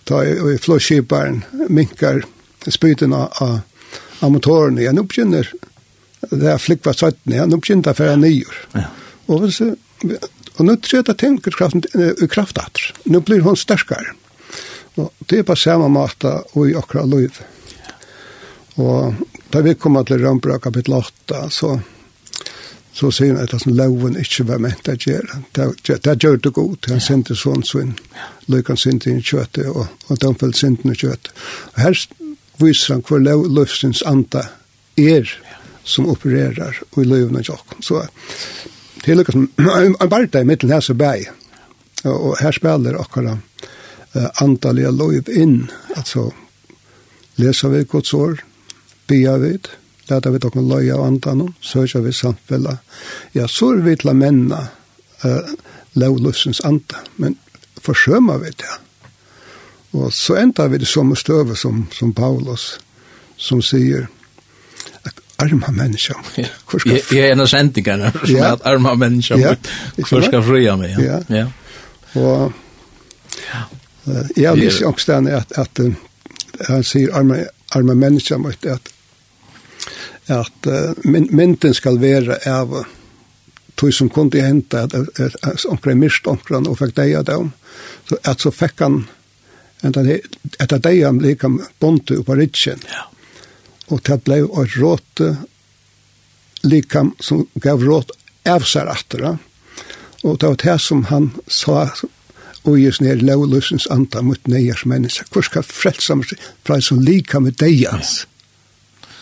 [0.08, 2.22] ta i flåskiparen minkar
[2.68, 3.58] spyten av, av,
[4.20, 5.48] av motoren igjen oppkjenner
[6.28, 8.58] det er flikva søttene, han det for nyer.
[8.74, 8.88] Ja.
[9.32, 9.70] Og, så,
[10.58, 12.90] og nå tror jeg at tenkerkraften er kraftatter.
[13.08, 14.14] Nå blir hun sterkere.
[15.00, 17.40] Og det er på samme måte og i akkurat livet.
[18.74, 19.14] Og
[19.50, 21.72] da vi kommer til Rambra kapittel 8, så,
[22.92, 25.42] så sier han at det som loven ikke var ment å gjøre.
[25.52, 26.90] Det gjør det godt.
[26.92, 27.96] Han sendte sånn sin.
[28.50, 31.32] lykken sendte inn kjøttet, og, og de følte sendte inn kjøttet.
[31.74, 31.98] Og her
[32.60, 34.46] viser han hvor lov, anta anda
[34.96, 35.28] er
[35.84, 37.82] som opererer i løven av Jakob.
[37.82, 38.02] Så
[39.04, 39.48] det er lykkes som
[40.00, 41.28] en barta i midten her som bæg.
[42.08, 43.40] Og her spiller akkurat
[44.16, 45.70] uh, antallet løyv inn.
[45.96, 46.30] Altså,
[47.40, 48.40] leser vi gods år,
[49.10, 49.68] bia vid,
[50.10, 52.76] leta vid okkur loja og andan, søkja vid samfella.
[53.34, 54.60] Ja, så er vi til a menna
[55.24, 55.50] uh,
[55.98, 57.36] lovlusens anda, men
[57.82, 58.78] forsøma vi det.
[59.98, 62.78] Og så enda vi det som støve som, som Paulus,
[63.36, 64.06] som sier,
[65.40, 66.14] arma menneska.
[66.84, 69.38] Jeg er en av sendingene som er at arma menneska.
[69.40, 69.54] Ja.
[70.08, 70.98] Hvor skal fria meg?
[71.00, 71.20] Ja.
[71.32, 71.46] ja.
[72.20, 72.52] Og
[74.36, 75.82] jeg har vist i omstående at, at
[76.68, 77.44] han sier arma,
[77.76, 78.92] arma mennesker mot at
[80.30, 82.74] at uh, mynten skal være av
[83.80, 84.94] tog som kunde hente at
[85.70, 87.52] omkring mist omkring og fikk deia dem.
[88.08, 89.04] Så at så fikk han
[89.82, 89.96] at
[90.60, 91.48] at deia han lika
[91.80, 92.82] bonte på ritsen.
[92.90, 93.06] Ja.
[93.88, 95.30] Og det blei et råte
[96.62, 98.12] lika som gav råt
[98.44, 99.38] av seg atter.
[100.22, 101.88] Og det var det som han sa
[102.68, 105.24] og just ned lovløsens anta mot neiers mennesker.
[105.32, 106.34] Hvor skal frelsa meg
[106.66, 108.26] fra som lika med deians?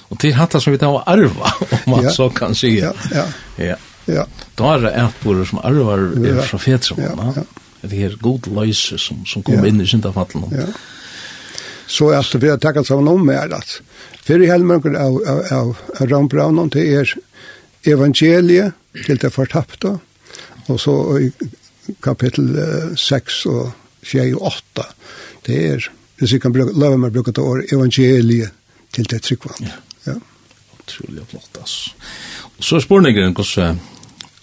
[0.08, 1.52] Och det hattar som vi tar arva
[1.84, 2.10] om man ja.
[2.10, 2.80] så kan si.
[2.80, 3.24] Ja, ja.
[3.56, 3.76] Ja.
[4.04, 4.26] Ja.
[4.54, 7.32] Då är det ett på som arvar är fra va?
[7.36, 7.42] Ja.
[7.80, 10.44] Det är god løyse som som kommer in i syndafallen.
[10.50, 10.66] Ja.
[11.86, 13.80] Så är alltså vi har takket som om med att
[14.22, 15.14] för i helmörker av
[15.50, 17.14] av av Rambraunen, det er
[17.84, 18.72] evangelie
[19.06, 19.98] till det fortapte,
[20.66, 21.32] och så i
[22.00, 22.56] kapitel
[22.96, 23.70] 6 och
[24.40, 24.86] 8,
[25.46, 28.50] det är det vi kan bruke, lave meg bruke det ta evangelie
[28.90, 29.60] till det tryckvand.
[29.60, 29.87] Ja
[30.88, 31.94] utrolig flott, altså.
[32.56, 33.80] Og så er spørningen hvordan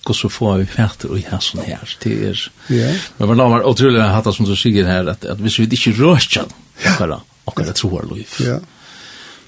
[0.06, 1.96] hvordan får vi fætter og her sånn her.
[2.04, 5.60] Det er, ja men man har utrolig hatt som du sier her, at, at hvis
[5.60, 6.56] vi ikke rører kjønn,
[6.92, 8.60] akkurat, akkurat jeg tror liv, ja.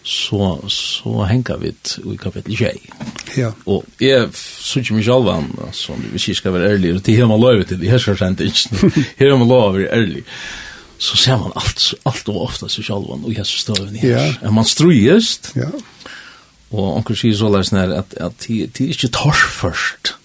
[0.01, 3.51] så, så henger vi i kapittel 6 Ja.
[3.69, 5.29] Og jeg synes ikke mye selv,
[5.67, 8.17] altså, hvis jeg skal være ærlig, og det har man lov til, det her skal
[8.17, 10.23] jeg ikke, her har man lov til å være ærlig
[10.97, 14.35] så ser man allt allt och ofta så själva och Jesus står ju ner.
[14.41, 14.51] Ja.
[14.51, 15.51] Man strujest.
[15.55, 15.69] Ja.
[16.75, 20.15] Og onker sier så leis nær at, at de, de er ikke tar først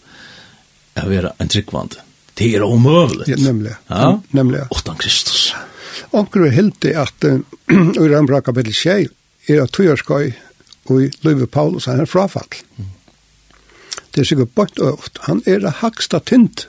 [0.98, 1.98] å være en tryggvand.
[2.38, 3.28] Det er omøvelig.
[3.30, 3.74] Ja, nemlig.
[3.88, 4.08] Ja?
[4.34, 4.64] Nemlig.
[4.74, 5.52] Åttan Kristus.
[6.12, 9.12] Onkur er heldig at i Rambra kapitel 6
[9.52, 10.32] er at tøyerskøy
[10.90, 12.48] og i Løyve Paulus han er frafall.
[14.12, 15.22] Det er sikkert bort og ofte.
[15.28, 16.66] Han er det haksta tynt.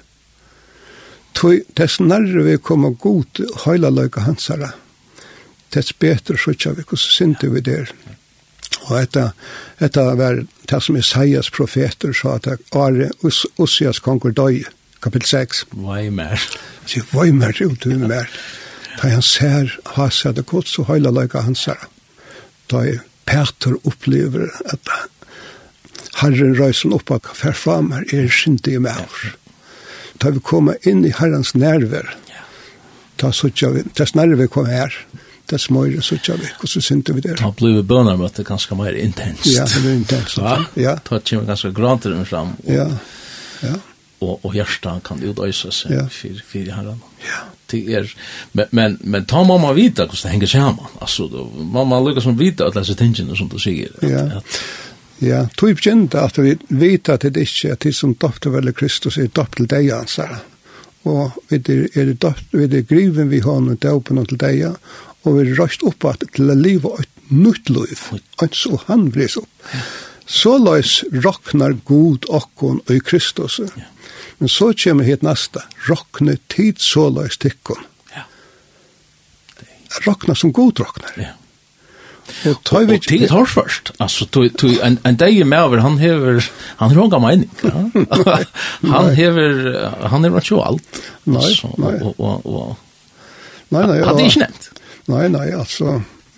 [1.34, 4.76] Tøy, dess nærre vi kommer god høyla løyga hansara.
[5.74, 7.90] Dess betre så vi hvordan synder vi der.
[8.06, 8.20] Ja
[8.90, 9.32] Og etta,
[9.80, 14.64] etta var det som Isaias profeter sa at Are Us Usias konger døy,
[15.04, 15.66] kapitel 6.
[15.72, 16.36] Vøy mer.
[16.40, 18.30] Han sier, vøy mer, jo, du mer.
[19.00, 21.88] Da han ser hasa det godt, så høyla løyga hans her.
[22.72, 22.86] Da
[23.26, 24.92] Peter opplever at
[26.20, 29.34] Herren røysen oppa fer fram her er sindig med oss.
[30.22, 32.14] Da vi kommer inn i Herrens nerver,
[33.20, 34.94] da så ikke vi, dess nerver kom her,
[35.54, 37.38] møttes mer så tja vi, og så synte vi der.
[37.38, 39.50] Da ble vi bønarmøte ganske mer intenst.
[39.54, 40.38] Ja, det ble intenst.
[40.38, 40.94] Ja, ja.
[40.98, 42.56] Da kommer ganske granteren fram.
[42.66, 42.88] Og, ja,
[43.64, 43.74] ja.
[44.24, 46.06] Og, og hjertet kan utøyse seg ja.
[46.08, 47.02] for, for herren.
[47.24, 47.44] Ja.
[47.74, 48.08] Det er,
[48.54, 50.96] men, men, men ta mamma vita hvordan det henger sammen.
[51.02, 53.92] Altså, då, mamma lykkes som vita at disse tingene som du sier.
[54.00, 54.26] At, ja.
[54.40, 54.64] At,
[55.24, 59.16] Ja, tog begynte at vi vet at det ikke er til som dopt vel Kristus
[59.22, 60.34] er dopt til deg, han
[61.04, 64.76] Og vi er, er, dopt, vi er griven vi hånden til åpen til deg,
[65.24, 68.00] og vi røst opp at til å leve et nytt liv,
[68.42, 69.70] og så han vres opp.
[70.30, 73.60] Så løs råknar god okkon og i Kristus.
[74.40, 77.84] Men så kommer hit neste, råkne tid så løs tikkon.
[78.16, 78.26] Ja.
[80.08, 81.18] Råkna som god råknar.
[81.20, 81.34] Ja.
[82.48, 83.92] Og tøy vi tid har først.
[84.04, 86.40] Altså tøy tøy en en dag med over han hever
[86.80, 87.44] han har ronga meg.
[88.94, 91.02] Han hever han er ikke alt.
[91.26, 91.94] Nei, nei.
[92.02, 92.78] Og og og
[93.74, 94.00] Nei, nei.
[94.06, 94.70] Han er ikke nevnt.
[95.12, 95.98] Nei, nei, altså,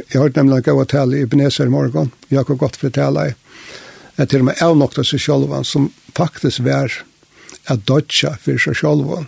[0.09, 2.95] jeg har nemlig gav å tale i Beneser i morgen, jeg har gått for å
[2.95, 3.35] tale i,
[4.17, 6.93] at til og med avnokta seg sjolvan, som faktisk var
[7.69, 9.27] at dodja for seg sjolvan.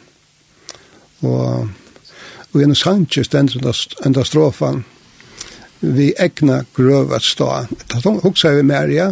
[1.21, 1.69] Og,
[2.53, 3.69] og en sannsje stendur
[4.05, 4.83] enda strofan,
[5.79, 7.51] vi egna grøvat stå.
[7.93, 9.11] Da er vi mer, ja.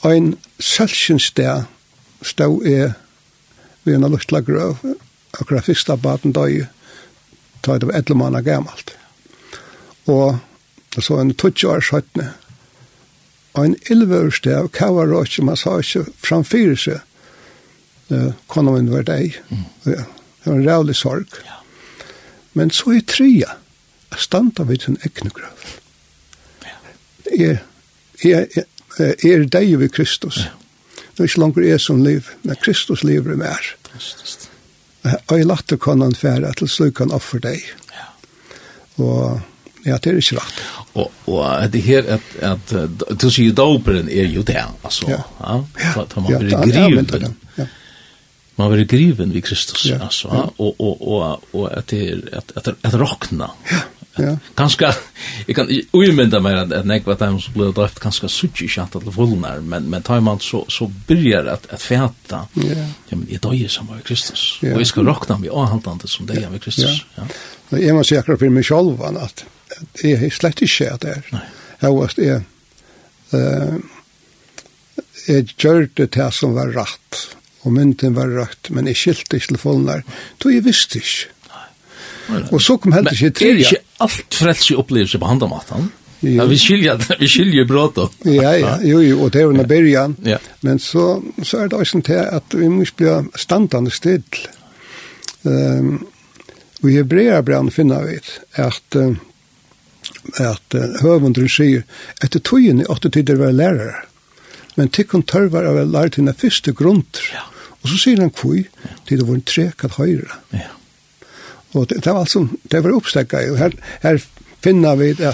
[0.00, 1.66] Og en sted
[2.24, 2.94] stå er
[3.84, 4.80] vi en luftla grøv,
[5.36, 6.64] akkurat fyrsta baden døy,
[7.60, 8.96] ta det var 11 måneder gammalt.
[10.06, 10.38] Og
[11.02, 12.30] så en 20 år søttene,
[13.56, 17.00] og en ilvørsdag av sa ikke framfyrir seg,
[18.12, 19.38] uh, konomen var deg.
[19.48, 19.64] Mm.
[19.86, 21.38] Ja, det var en rævlig sorg.
[21.44, 21.56] Ja.
[22.52, 23.56] Men så i tria,
[24.16, 25.64] standa vid sin egne grav.
[26.64, 26.76] Ja.
[27.32, 27.58] Jeg,
[28.24, 28.64] jeg, jeg,
[29.24, 30.44] jeg er deg ved Kristus.
[30.44, 30.52] Ja.
[31.16, 33.68] Det er ikke langer jeg som liv, men Kristus lever i mer.
[35.28, 37.64] Og jeg latter konan fære til slik han offer deg.
[37.94, 38.08] Ja.
[39.00, 39.40] Og
[39.86, 40.62] Ja, det er ikke rett.
[40.94, 45.10] Og, og det her, at, at, at du sier doperen er jo det, altså.
[45.12, 47.66] Ja, ja, ja, ja, ja, ja, ja, ja,
[48.56, 50.28] man blir griven vid Kristus ja, altså.
[50.32, 50.46] ja.
[50.58, 53.50] Og, og, og, og at det er at, at, at rockna.
[53.70, 53.82] Ja.
[54.18, 54.38] Ja.
[54.54, 54.94] Ganska
[55.46, 59.00] jag kan omynda mig att att näkva dem så blev det ganska sutt i chatta
[59.00, 62.46] till fullnar men men tar man så så börjar att att fäta.
[62.52, 62.62] Ja.
[63.08, 64.58] Ja men det är som var Kristus.
[64.62, 64.74] Ja.
[64.74, 67.04] Och vi ska rockna med anhandlande som det är med Kristus.
[67.16, 67.22] Ja.
[67.22, 67.76] ja.
[67.78, 69.44] Det är man säker på mig själv att
[70.02, 71.46] jeg er slett ikke at det er.
[71.82, 72.42] Jeg var jeg,
[73.32, 73.76] uh,
[75.26, 77.22] jeg gjør det til som var rett,
[77.66, 80.04] og mynden var rett, men jeg skilte ikke til fullnær,
[80.42, 81.32] så jeg visste ikke.
[82.50, 83.52] Og så kom helt ikke til.
[83.54, 85.92] Men er ikke alt frelse opplevelse på handamaten?
[86.24, 90.16] Ja, vi skiljer, vi skiljer brått ja, ja, jo, jo, og det er under bergen.
[90.24, 90.38] Ja.
[90.64, 94.24] Men så, så er det også til at vi må bli standande still.
[95.44, 96.06] Um,
[96.82, 98.16] og i Hebrea finner vi
[98.62, 99.12] at uh,
[100.42, 101.84] at uh, høvundren sier
[102.24, 104.04] etter tøyen i åtte tider var lærere,
[104.76, 107.28] men tikkun tørvar av lærer til den første grunder.
[107.32, 107.44] Ja.
[107.82, 108.66] Og så sier han kvui,
[109.06, 110.40] til det var en trek at høyre.
[110.52, 110.72] Ja.
[111.76, 114.20] Og det, det var altså, det var oppstekka, og her, her
[114.64, 115.32] finner vi det,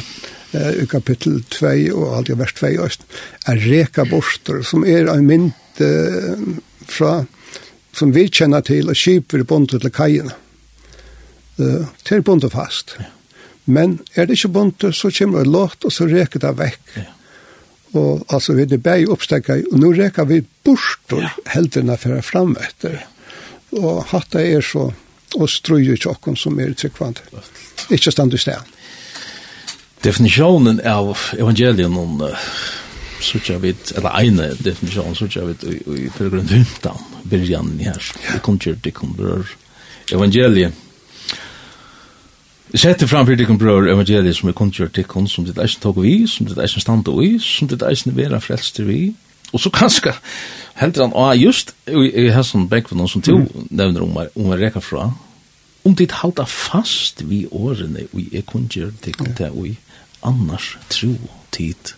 [0.55, 3.09] uh, i kapittel 2 og alt i vers 2 øst,
[3.47, 5.51] er reka borster, som er en mynd
[5.83, 6.61] uh,
[6.91, 7.23] fra,
[7.97, 10.39] som vi kjenner til, og kjip bondet til kajene.
[11.59, 12.97] Uh, til bondet fast.
[13.01, 13.11] Ja
[13.65, 16.81] Men er det ikke bunt, så kommer det låt, og så reker det vekk.
[16.97, 17.09] Ja.
[17.93, 21.31] Og altså, vi er bare oppstekket, og nå reker vi bort, og ja.
[21.55, 23.03] heldene fører frem etter.
[23.79, 24.89] Og hatt det er så,
[25.37, 27.21] og strøyer tjokken som er tryggvand.
[27.93, 28.73] Ikke stand i sted.
[30.03, 32.49] Definisjonen av evangelien om uh,
[33.23, 38.15] sånn vidt, eller ene definisjonen, sånn vidt, i, i, i 15, byrjanen her.
[38.27, 38.41] Ja.
[38.43, 39.47] Kom til, det kom til
[40.13, 40.82] evangeliet
[42.73, 46.23] Sette fram fyrir dikken brøver evangeliet som er kundgjør dikken, som det eisen tog vi,
[46.27, 49.12] som det eisen standa vi, som det eisen vera frelster vi.
[49.53, 50.14] Og så kanskje
[50.81, 55.11] heldur han, ah, just i hesson Beckvinn, som to nevner om å reka fra,
[55.85, 59.75] om dit halda fast vi årene vi er kundgjør dikken til vi,
[60.25, 61.12] annars tro
[61.53, 61.93] tid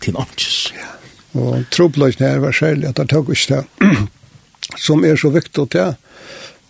[0.00, 0.70] til amtjes.
[0.72, 0.94] Ja.
[1.36, 4.00] Og trobløysen her var særlig at det tog ikke det,
[4.86, 5.92] som er så viktig til,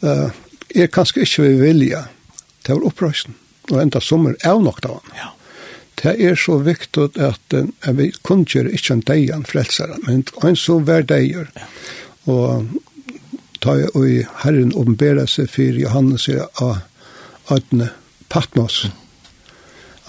[0.03, 0.29] uh,
[0.75, 2.07] er kanskje ikke vi vilja,
[2.67, 3.37] det var opprøysen,
[3.71, 5.17] og enda sommer er nok av han.
[5.19, 5.33] Ja.
[5.97, 10.79] Det er så viktig at uh, vi kunngjør ikke en deian frelsere, men en så
[10.85, 11.49] hver deier.
[11.57, 11.69] Ja.
[12.27, 12.67] Og
[13.63, 16.83] ta i Herren åpenbæra seg for Johannes av
[17.55, 17.93] Adne
[18.29, 18.83] Patmos.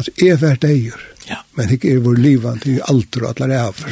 [0.02, 1.00] At jeg hver deier,
[1.30, 1.40] ja.
[1.56, 3.84] men ikke er vår livan til alder og atler av.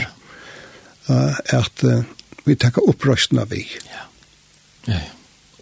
[1.08, 2.02] Uh, at uh,
[2.46, 3.64] vi takker av vi.
[3.88, 4.08] Ja.
[4.86, 5.15] Ja, ja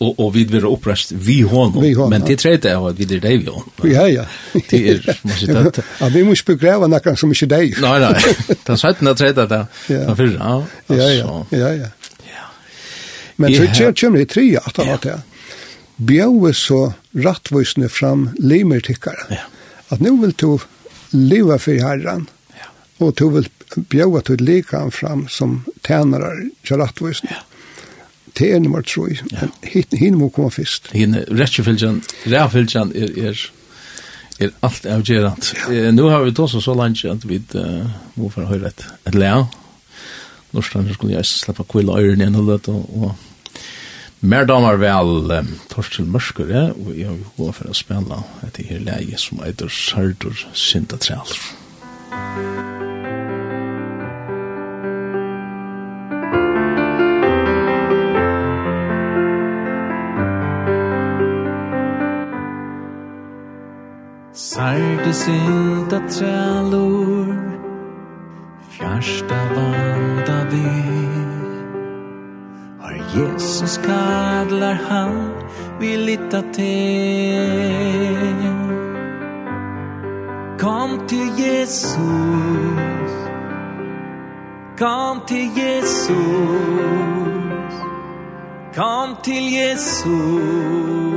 [0.04, 3.38] och och vid vara upprest vi hon men det tredje er att vi det där
[3.82, 4.26] vi ja ja
[4.70, 8.16] det är måste det ja vi måste begrava några som inte dig nej nej
[8.64, 11.88] det sa den tredje där ja ja ja ja ja
[13.36, 15.22] men så kör kör det tre att han det
[15.95, 19.38] bjöve så rättvisne fram limertickare ja
[19.88, 20.58] att nu vill du
[21.10, 27.30] leva för herran ja och du vill bjöva till lekan fram som tjänare till rättvisne
[27.32, 27.53] ja
[28.38, 30.90] Det er nummer 3, men hinn hin må komme først.
[30.98, 32.00] Hinn rettjefylgjan,
[32.34, 33.44] ræfylgjan er, er,
[34.42, 35.52] er alt avgjerant.
[35.60, 35.74] Ja.
[35.74, 37.86] Eh, nu har vi tås så langt at vi uh,
[38.18, 39.44] må få høre et, et lea.
[40.54, 43.14] Norskland skulle jeg slippe kvilla øyren igjen og løte, og
[44.22, 48.24] mer damer vel um, Torsten Mørsker, ja, og jeg har jo gått for å spille
[48.48, 51.42] etter her leie som eitur Sardur Sintatræler.
[64.36, 67.36] Sarte inta trælur
[68.70, 70.70] Fjärsta vanda vi
[72.82, 75.32] Har Jesus kadlar han
[75.80, 77.44] Vi lita til.
[80.60, 83.12] Kom till Jesus
[84.78, 86.24] Kom till Jesus
[88.76, 91.12] Kom till Jesus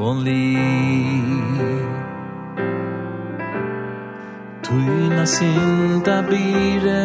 [0.00, 0.56] only
[4.62, 7.04] Tuina sinta bire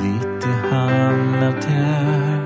[0.00, 2.40] Lite han av tær.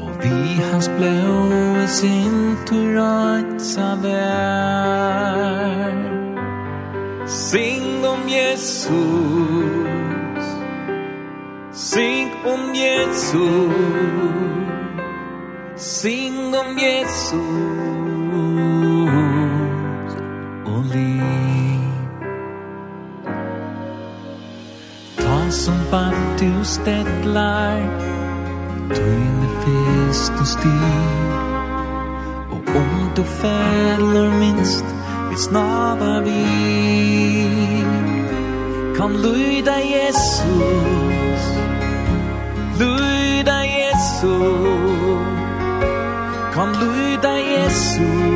[0.00, 0.38] Og vi
[0.70, 5.12] hans blå sin turajtsa vär
[7.26, 8.92] Sing om Jesus.
[11.72, 14.71] Sing om Jesus.
[15.76, 17.32] Sing om Jesus
[20.66, 21.80] och liv
[25.16, 27.80] Ta som bant du städlar
[28.94, 31.22] Tøyne fest og stig.
[32.50, 34.84] Og om du fæller minst
[35.30, 36.44] Vi snabba vi
[38.96, 41.42] Kan lyda Jesus
[42.78, 44.91] Lyda Jesus.
[46.62, 48.31] Kom lyda Jesus.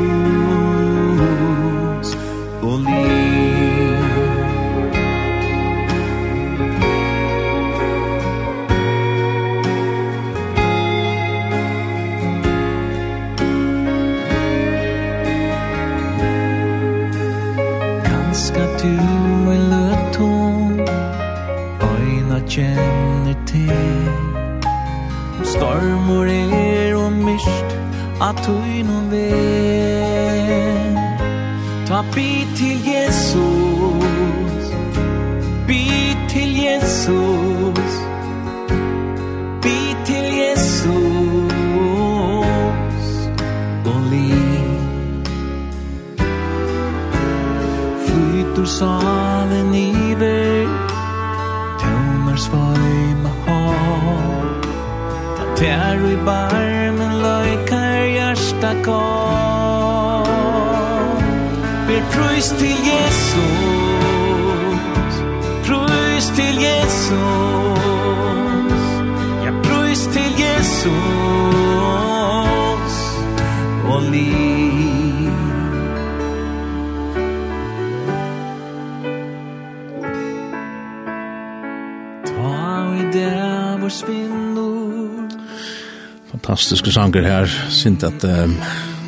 [87.17, 88.51] Mørker her, synd at um,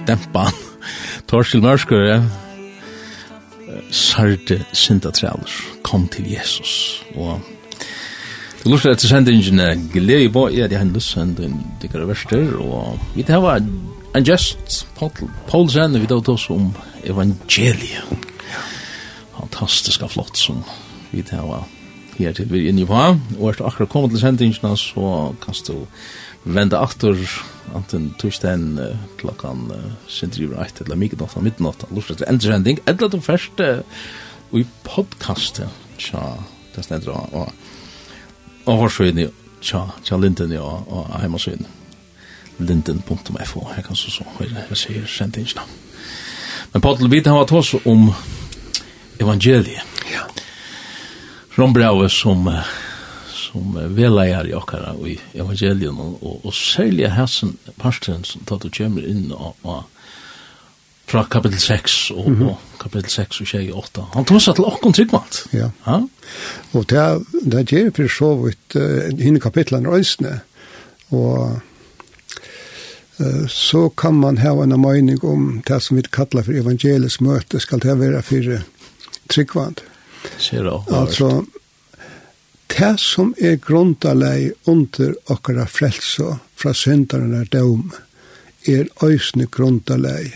[0.07, 0.55] dempa han.
[1.29, 2.15] Torskil Mørsker, ja.
[3.93, 5.51] Sarde syndatræler,
[5.85, 7.03] kom til Jesus.
[7.13, 7.37] Og
[8.63, 12.57] du lurer etter sendingen glede i båt, ja, det er en lussend, det er verster,
[12.57, 18.09] og vi tar var en gest, Paul Sende, vi tar oss om evangeliet.
[19.37, 20.63] Fantastiska flott som
[21.11, 21.69] vi tar var
[22.17, 22.97] her til vi er inne på.
[23.37, 25.85] Og er du akkurat kommet til sendingen, så kan du
[26.43, 27.13] vende aktor
[27.79, 32.81] anten torsdagen uh, klokkan uh, sindri sindriver eit eller midnatt og midnatt og lortet endersending
[32.85, 35.69] eller den første uh, i podcastet
[35.99, 36.23] tja
[36.75, 37.53] det stender og og
[38.69, 39.29] og forsøyne
[39.61, 41.77] tja tja linden og, og heimasøyne
[42.59, 45.63] linden.fo her kan så så høre jeg sier sendingsna
[46.73, 48.11] men Patel vi har hatt tås om
[49.19, 49.81] evangeliet.
[50.13, 50.27] Ja.
[51.57, 52.61] Rombrevet som uh,
[53.51, 59.05] som velegar i okkara i evangelien og, og særlig hessen parten som tatt og kommer
[59.05, 59.83] inn og, og
[61.09, 62.49] fra kapitel 6 og, mm -hmm.
[62.49, 63.73] og kapitel 6 og 28.
[63.73, 64.01] 8.
[64.13, 65.45] Han tog seg til okkon tryggmalt.
[65.53, 65.69] Ja.
[65.87, 66.01] ja.
[66.73, 70.39] Og det, det gjør for så vidt uh, henne kapitlene røysene.
[71.09, 71.59] Og
[73.19, 77.59] uh, så kan man ha en mening om det som vi kallar for evangelisk møte
[77.59, 78.61] skal det være for
[79.29, 79.75] tryggvand.
[80.37, 80.83] Ser du?
[80.91, 81.45] Altså,
[82.79, 87.89] det som er grundalei under okkara frelse fra syndaren er døm,
[88.67, 90.29] er øysne grundalei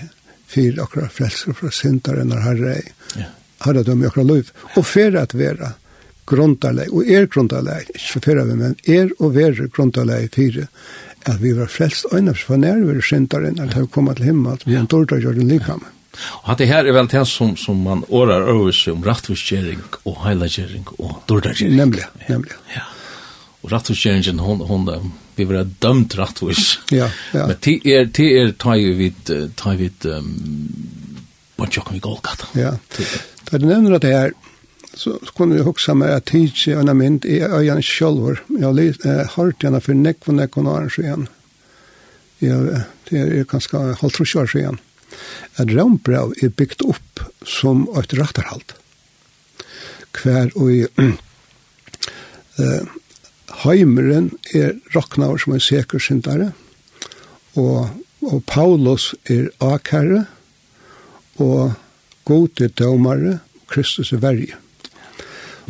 [0.51, 2.81] fyrir okkara frelse fra syndaren er herrei.
[3.15, 3.29] Ja.
[3.63, 4.51] Herre døm i okkara liv.
[4.75, 5.71] Og fyrir at vera
[6.27, 10.67] grundalei, og er grundalei, ikke fyrir vi, men er og vera grundalei fyrir
[11.23, 14.75] at vi var frelst øyne, for nærvere syndaren at vi kom til himmel, at vi
[14.75, 15.55] er han dårda gjør den.
[15.55, 15.77] Ja.
[16.14, 19.82] Og hatt det her er vel det som, som man årar over seg om rattforskjering
[20.03, 21.76] og heilagjering og dårdagjering.
[21.80, 22.53] Nemlig, nemlig.
[22.76, 22.86] Ja.
[23.64, 26.80] Og rattforskjeringen, hon, hon, vi var dømt rattfors.
[26.91, 27.47] ja, ja.
[27.47, 30.32] Men det er, det er tar vi vid, tar vi vid, um,
[31.57, 32.49] Bonjokan vi Golgata.
[32.57, 32.76] Ja.
[33.49, 34.34] Da du nevner at det her,
[34.93, 38.43] så kunne jeg huske meg at tidsi en av mynd i øyene sjølver.
[38.53, 41.28] Jeg har hørt henne for nekk og nekk og åren siden.
[42.43, 44.78] Jeg, det er kanskje halvt trus år siden.
[44.78, 44.92] Ja
[45.61, 48.76] at Rambrev er bygd opp som et rattarhalt.
[50.14, 50.86] Hver og i
[52.61, 52.84] uh,
[53.64, 56.51] heimeren er roknaver som er sekersyndare,
[57.59, 57.89] og,
[58.26, 60.26] og Paulus er akherre,
[61.41, 61.74] og
[62.26, 64.57] gode dømare, og Kristus er verje.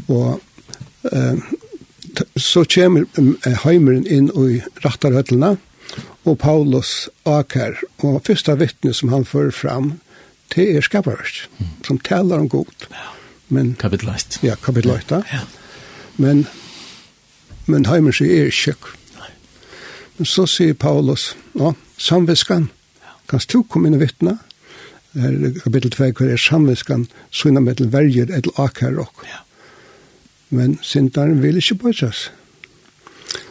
[0.07, 0.41] Og
[1.11, 1.37] uh,
[2.37, 3.07] så kommer
[3.63, 5.72] heimeren inn i rattarhøtlene, og
[6.23, 9.93] og Paulus akar, og første vittne som han fører fram,
[10.55, 11.71] det er skaparverk, mm.
[11.87, 12.87] som taler om god.
[12.91, 13.09] Ja.
[13.53, 14.39] Men, kapitel 8.
[14.43, 15.15] Ja, kapitel 8.
[15.15, 15.21] Ja.
[15.33, 15.41] ja.
[16.17, 16.45] Men,
[17.65, 18.93] men heimer seg er kjøk.
[20.17, 22.69] Men så sier Paulus, ja, samviskan,
[23.01, 23.15] ja.
[23.29, 24.37] kanst du komme inn og vittne?
[25.17, 29.25] Her er kapitel 2, hver er samviskan, sånn med til verger, et akar og.
[29.29, 29.41] Ja.
[30.53, 32.27] Men syndaren vil ikke bøyses.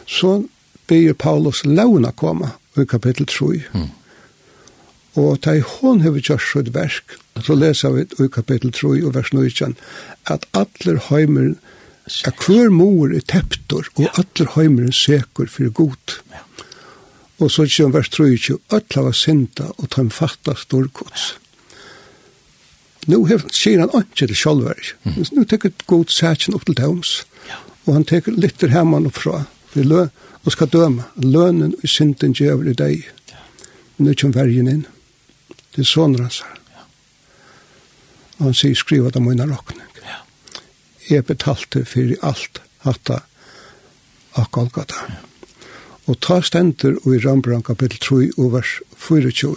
[0.07, 0.45] Så
[0.87, 3.61] ber Paulus launa komme, i kapittel 3.
[3.73, 3.91] Mm.
[5.19, 9.33] Og da hon hever gjort sitt verk, så leser vi i kapittel 3 og vers
[9.33, 9.73] 9,
[10.33, 11.53] at atler heimer,
[12.25, 14.13] at hver mor er teptor, og ja.
[14.17, 16.17] atler heimer er sekur for god.
[16.33, 16.41] Ja.
[17.41, 21.33] Og så kommer vers 3, atler var sinta, og ta en fatta storkots.
[21.33, 21.39] Ja.
[23.11, 24.93] Nu hef, sier han ikke til sjálver.
[25.03, 25.23] Mm.
[25.35, 27.15] Nu teker god sætjen opp til Tøms,
[27.49, 27.59] ja.
[27.85, 30.05] og han teker litt der hemman oppfra, Vi lø,
[30.43, 31.05] og skal døme.
[31.15, 33.07] Lønnen og synden gjør i deg.
[33.97, 34.85] Men det kommer vergen inn.
[35.73, 36.49] Det er sånn han sa.
[38.39, 39.89] Og han sier, skriva det mine råkning.
[41.09, 43.19] Jeg betalte for alt hatta
[44.39, 45.07] av Golgata.
[46.07, 49.55] Og ta stender i Rambran kapittel 3 og vers 24.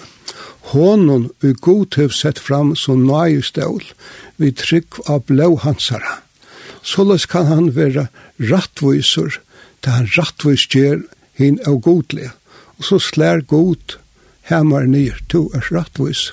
[0.73, 3.83] Hånden i god hev sett fram som nøye stål,
[4.37, 6.21] vi trygg av blå hansara.
[6.83, 8.09] Såleis kan han være
[8.39, 9.39] rattviser
[9.85, 11.03] det han rattvis gjer
[11.39, 12.31] hin av godlig.
[12.79, 13.97] Og så slær god
[14.51, 16.31] hemmar nyr, to er rattvis.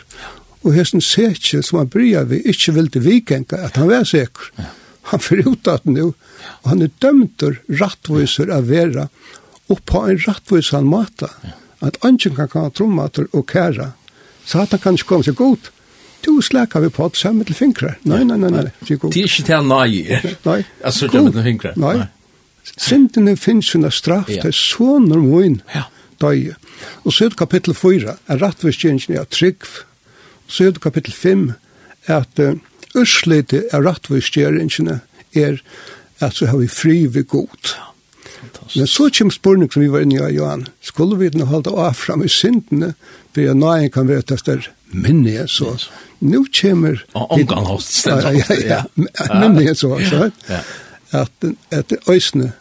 [0.63, 4.53] Og hesten setje som han bryr vi ikkje vilde vikenka, at han var sikker.
[5.11, 6.13] Han fyrir ut at nu,
[6.61, 9.09] og han er dømter rattviser av vera,
[9.71, 11.29] og på en rattvis han mata,
[11.83, 13.91] at anken kan kan trommater og kæra.
[14.45, 15.71] Satan kan ikke komme seg god.
[16.23, 18.71] Du slækker vi på att samma nei, nei, nei, nei, nei, nej.
[18.79, 21.73] Det är inte till nei, Alltså, det är inte fingrar.
[21.75, 22.07] nei
[22.63, 25.57] Sintene finnes hun av straff, det er sånn når hun
[26.21, 26.53] døg.
[27.03, 29.67] Og så er det kapittel 4, er rettviskjengen av trygg.
[30.47, 31.47] Så er det kapittel 5,
[32.11, 32.55] at uh,
[32.99, 34.99] ørsleite av rettviskjengen
[35.33, 35.59] er
[36.23, 37.73] at så har vi fri ved god.
[38.75, 40.67] Men så kommer spørning som vi var inne i, Johan.
[40.81, 42.93] Skulle vi nå holde av fram i syndene,
[43.33, 45.73] for jeg nøye kan være at det er minne, så.
[46.23, 47.03] Nå kommer...
[47.13, 48.33] Omgang hos stedet.
[48.39, 49.39] Ja, ja, ja.
[49.41, 49.95] Minne, så.
[49.99, 50.61] Ja, ja
[51.13, 52.51] at, at det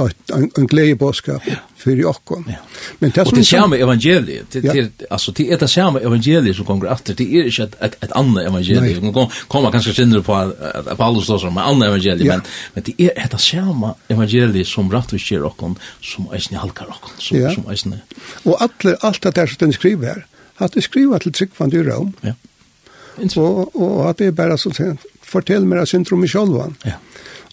[0.00, 1.44] at en, en glede bådskap
[1.76, 2.44] for okkon.
[2.48, 2.60] Ja.
[2.98, 3.38] Men det som...
[3.38, 4.72] Det samme evangeliet, det, ja.
[4.72, 7.96] det, altså, det er det samme evangeliet som kommer etter, det er ikke et, et,
[8.04, 9.12] et annet evangeliet, Nei.
[9.12, 12.38] det kommer kanskje sinne på at Paulus står som et annet evangeliet, ja.
[12.38, 17.16] men, men det er det samme evangeliet som rettvis gjør okkon, som eisne halkar okkon,
[17.18, 17.54] som, ja.
[17.54, 18.02] som eisne...
[18.44, 20.24] Og alle, alt det der som den skriver her,
[20.60, 22.36] at det skriver til tryggvand i Rom, ja.
[23.36, 26.76] og, og at det er bare sånn, fortell meg av syndrom i sjolvan.
[26.84, 26.98] Ja.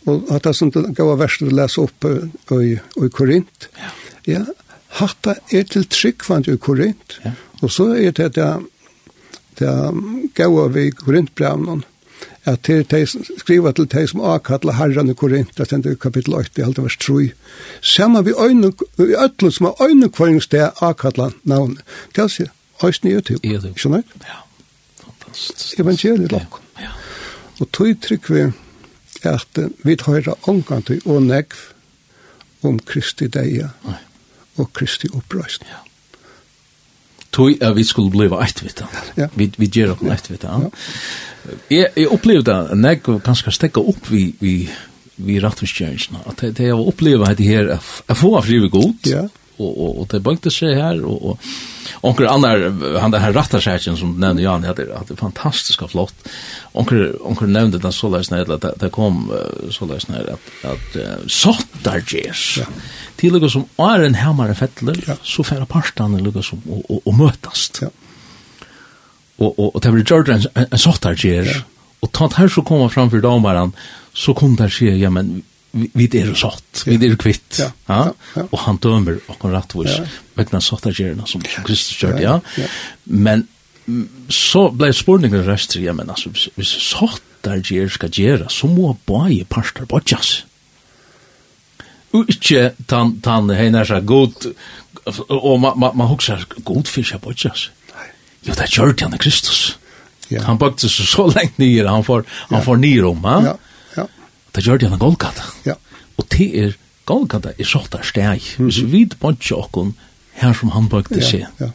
[0.08, 3.92] Og at det som det gav verset å lese opp i, i Korint, ja,
[4.28, 4.46] ja.
[5.02, 7.34] hatta er til tryggvand i Korint, ja.
[7.62, 8.50] og så er det det,
[9.60, 9.76] det
[10.38, 11.84] gav vi Korintbrevnen,
[12.48, 16.38] at til de skriva til de som avkallar herran i Korint, det stender i kapittel
[16.38, 17.32] 8, i halte vers 3.
[17.82, 18.72] Saman vi øyne,
[19.04, 21.84] i øtlen som har øyne kvaringsted avkallar navnet.
[22.16, 22.48] Det er å si,
[22.84, 23.76] øyne i YouTube, I YouTube.
[23.76, 24.06] skjønner?
[24.08, 24.24] du?
[24.30, 24.40] Ja,
[25.04, 25.80] fantastisk.
[25.84, 26.64] Evangeliet lakon.
[26.80, 26.96] Ja.
[27.60, 28.46] Og tog trygg vi,
[29.26, 31.56] at vi høyra omgantøy og negv
[32.68, 33.70] om Kristi deia
[34.58, 35.70] og Kristi oppreisning.
[35.72, 35.84] Ja.
[37.32, 38.88] Tøy er vi skulle bliva eit vita.
[39.18, 39.28] Ja.
[39.36, 40.58] Vi, vi gjer okken eit vita.
[40.64, 40.70] Ja.
[41.70, 44.56] Jeg, jeg opplevde at negv kanskje stekka opp vi, vi,
[45.22, 46.24] vi rattforskjøringsna.
[46.32, 48.96] At jeg, jeg opplevde at det her er få av frive god.
[49.12, 49.28] Ja
[49.60, 51.40] og og og det bänkte seg her og og
[52.04, 52.60] onkel annar
[53.00, 56.14] han den här rattarskärken som nämnde Jan det er hade fantastisk og flott.
[56.74, 59.32] Onkel onkel nämnde den så läs at det det kom
[59.72, 62.04] så läs at at att sottar
[62.58, 62.66] ja.
[63.18, 65.16] til något som er en hammare fettler ja.
[65.24, 67.88] så færa partan något som och och møtast Ja.
[69.40, 71.64] og og og det blir Jordan en sottar ges.
[72.02, 73.74] og tant her så kommer framför domaren
[74.14, 77.60] så kom där ske ja men vi er sått, vi er kvitt.
[77.60, 77.70] Ja.
[77.88, 78.00] Ja.
[78.00, 78.14] ja.
[78.38, 78.46] ja.
[78.48, 80.08] Og han dømer okkur rattvis, ja.
[80.38, 82.40] vegna såtta gjerna som Kristus gjør, ja.
[82.58, 82.66] ja.
[82.66, 82.72] ja.
[83.06, 83.48] Men
[84.34, 88.92] så blei spurningen restri, ja, men altså, hvis, hvis såtta gjer skal gjera, så må
[89.08, 90.42] bare parster bodjas.
[92.16, 94.50] Og ikke tan, tan hei nær seg god,
[95.28, 97.70] og man, ma ma huksar god fyrir bodjas.
[98.48, 99.78] Jo, det gjør det han Kristus.
[100.32, 100.42] Ja.
[100.48, 103.54] Han bakte så, så lengt nyer, han får, han får nyer om, ja.
[103.54, 103.56] ja
[104.58, 105.48] det gjør det en Golgata.
[105.66, 105.78] Ja.
[106.18, 106.76] Og det er,
[107.08, 108.54] Golgata er sånn steg.
[108.58, 109.92] Hvis vi vet på ikke
[110.42, 111.72] her som han bøkte seg, ja, ja.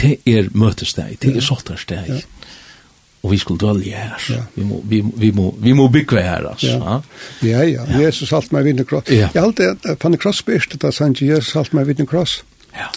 [0.00, 2.08] det er møtesteg, det er sånn steg.
[2.08, 2.22] Ja.
[3.26, 4.14] Og vi skulle dølge her.
[4.30, 4.44] Ja.
[4.54, 6.78] Vi, må, vi, vi, må, vi må bygge her, altså.
[6.78, 7.00] Ja,
[7.42, 7.62] ja.
[7.66, 7.84] ja.
[7.90, 8.02] ja.
[8.06, 9.10] Jesus alt meg vinner kross.
[9.10, 9.28] Ja.
[9.34, 12.40] Jeg halte alltid, Fanny Kross spørste det, sa han ikke, Jesus alt meg vinner kross.
[12.78, 12.92] Ja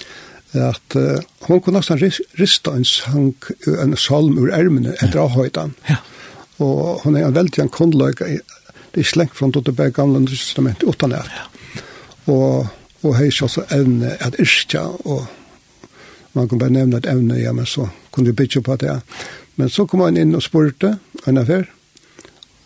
[0.51, 1.99] at uh, hon kunne nesten
[2.39, 3.35] rista en sang,
[3.67, 5.75] en salm ur ermene etter avhøytan.
[5.89, 6.01] Ja.
[6.61, 8.27] Og hon er en veldig en kundløyga
[8.91, 11.21] det er slengt fra det bare gamle testamentet utan det.
[12.25, 12.67] Og,
[13.03, 15.27] og hei så også evne at yrkja, og
[16.33, 19.01] man kan bare nevne et evne, ja, men så kunne vi bytja på det.
[19.55, 21.67] Men så kom han inn og spurte, en affær,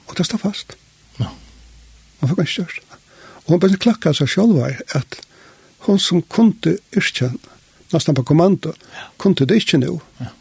[0.07, 0.75] og det stod fast.
[1.19, 1.29] Ja.
[2.21, 2.81] Man fikk ikke størst.
[3.45, 5.19] Og hun bare klakka seg selv var at
[5.85, 7.29] hun som kunde yrkja,
[7.93, 8.73] nesten på kommando,
[9.21, 9.99] kunde det ikke nå.
[10.21, 10.31] Ja.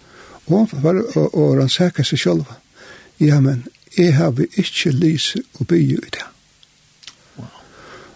[0.46, 2.48] Og hun var og, og rannsaka seg selv.
[3.20, 3.66] Ja, men
[3.98, 6.24] jeg har vi ikke lyse og bygge i det.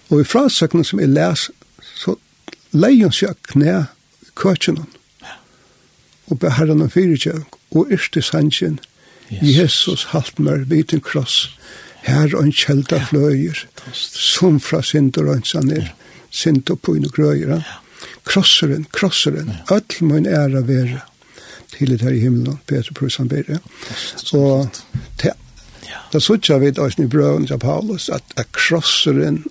[0.08, 1.48] Og i fransøkene som jeg les,
[1.96, 2.14] så
[2.72, 3.74] leier seg knæ
[4.24, 4.86] i køkjene,
[5.22, 5.34] ja.
[6.32, 8.78] og beherren om fyrirkjøk, og yrste sannsjen,
[9.32, 9.42] yes.
[9.42, 11.50] Jesus halt mer vid en kross,
[12.06, 13.08] her og en kjelda ja.
[13.10, 16.16] fløyer, som fra synder og en er, ja.
[16.30, 17.58] synder på en grøyer.
[17.58, 17.78] Ja.
[18.24, 19.76] Krosseren, krosseren, ja.
[19.76, 21.04] öll mun æra vera
[21.72, 23.58] til det her i himmelen, Peter Prusan Bere.
[24.32, 24.70] Og
[25.18, 25.32] til
[25.88, 26.02] Ja.
[26.12, 29.44] Det suttja vi da i brøven til Paulus, at, at krosseren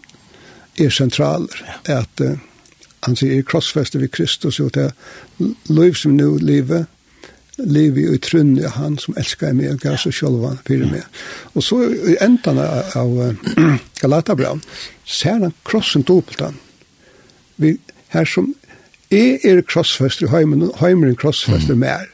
[0.80, 1.64] er sentraler.
[1.88, 2.02] Ja.
[2.02, 2.38] At uh,
[3.06, 4.92] han sier krossfester vi Kristus, og det
[5.70, 6.86] liv som nu lever,
[7.58, 11.06] lever i trunn av han som elskar meg og gav seg sjølva fyrir meg.
[11.56, 14.62] Og så i endan av, av Galatabran,
[15.06, 16.60] ser han krossen dobbelt han.
[17.58, 17.78] Vi,
[18.14, 18.54] her som
[19.08, 22.10] Jeg er krossfester i heimen, heimen krossfester mer.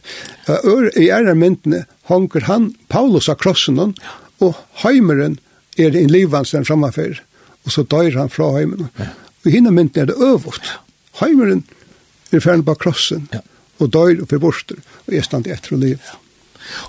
[1.00, 3.80] I er myndene, hongur han Paulus av krossen
[4.44, 5.38] og heimeren
[5.80, 7.22] er en livvansen framfor,
[7.64, 8.90] og så dør han fra heimeren.
[9.00, 9.12] Ja.
[9.44, 10.76] Og hinna mynden er det øvått.
[11.22, 11.64] Heimeren
[12.32, 13.42] er ferdig på krossen, ja.
[13.80, 15.98] og dør og forborster, og er stand etter og liv.
[15.98, 16.20] Ja.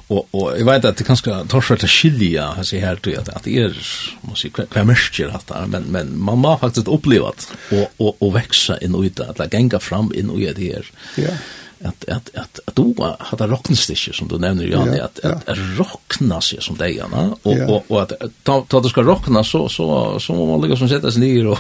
[0.06, 3.30] Og, og jeg vet at det kanskje tar seg til skilja, jeg sier her, at,
[3.34, 3.80] at det er,
[4.22, 8.22] må si, hva er mørkjer dette, men, men man må faktisk oppleve at, og, og,
[8.22, 10.90] og vekse inn og ut, at det ganger fram inn og ut her.
[11.18, 11.34] Ja.
[11.34, 11.44] Yeah
[11.84, 15.58] att att att att har hade rocknstiche som du nämner Jan ja, att att, at
[15.78, 17.66] rockna sig som deg gärna och ja.
[17.68, 18.12] och och att
[18.42, 21.46] ta ta det ska rockna så så så må man ligge som sätta sig ner
[21.46, 21.58] och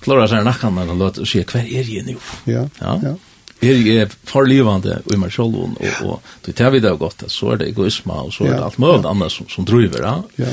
[0.00, 2.68] klara sig nacken og det og sig hva är ju nå Ja.
[2.80, 3.00] Ja.
[3.02, 3.14] ja.
[3.60, 7.50] Er jeg farlivande og i meg selv, og, og det tar vi det godt, så
[7.52, 9.10] er det egoisme, og så er det alt mulig ja.
[9.10, 10.44] annet som, som driver, ja.
[10.44, 10.52] ja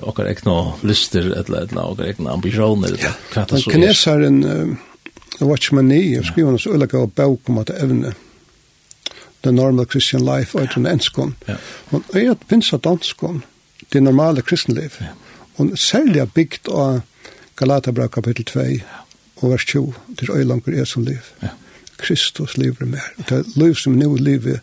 [0.00, 3.70] okkar egna lyster, eller eller okkar egna ambisjoner eller det så.
[3.70, 4.78] Kinesaren
[5.38, 8.14] The Watchman Lee, jeg skriver hans ulike og bøk om at evne.
[9.42, 11.36] The Normal Christian Life, og den enskån.
[11.48, 11.56] Ja.
[11.90, 13.42] Og jeg har pinset danskån,
[13.92, 14.90] det normale kristenliv.
[15.56, 17.00] Og særlig er bygd av
[17.56, 18.60] Galatabra kapittel 2,
[19.36, 21.32] og vers 20, til øylanger er som liv.
[21.42, 21.48] Ja.
[21.98, 23.12] Kristus lever mer.
[23.28, 24.58] Det er liv som nå lever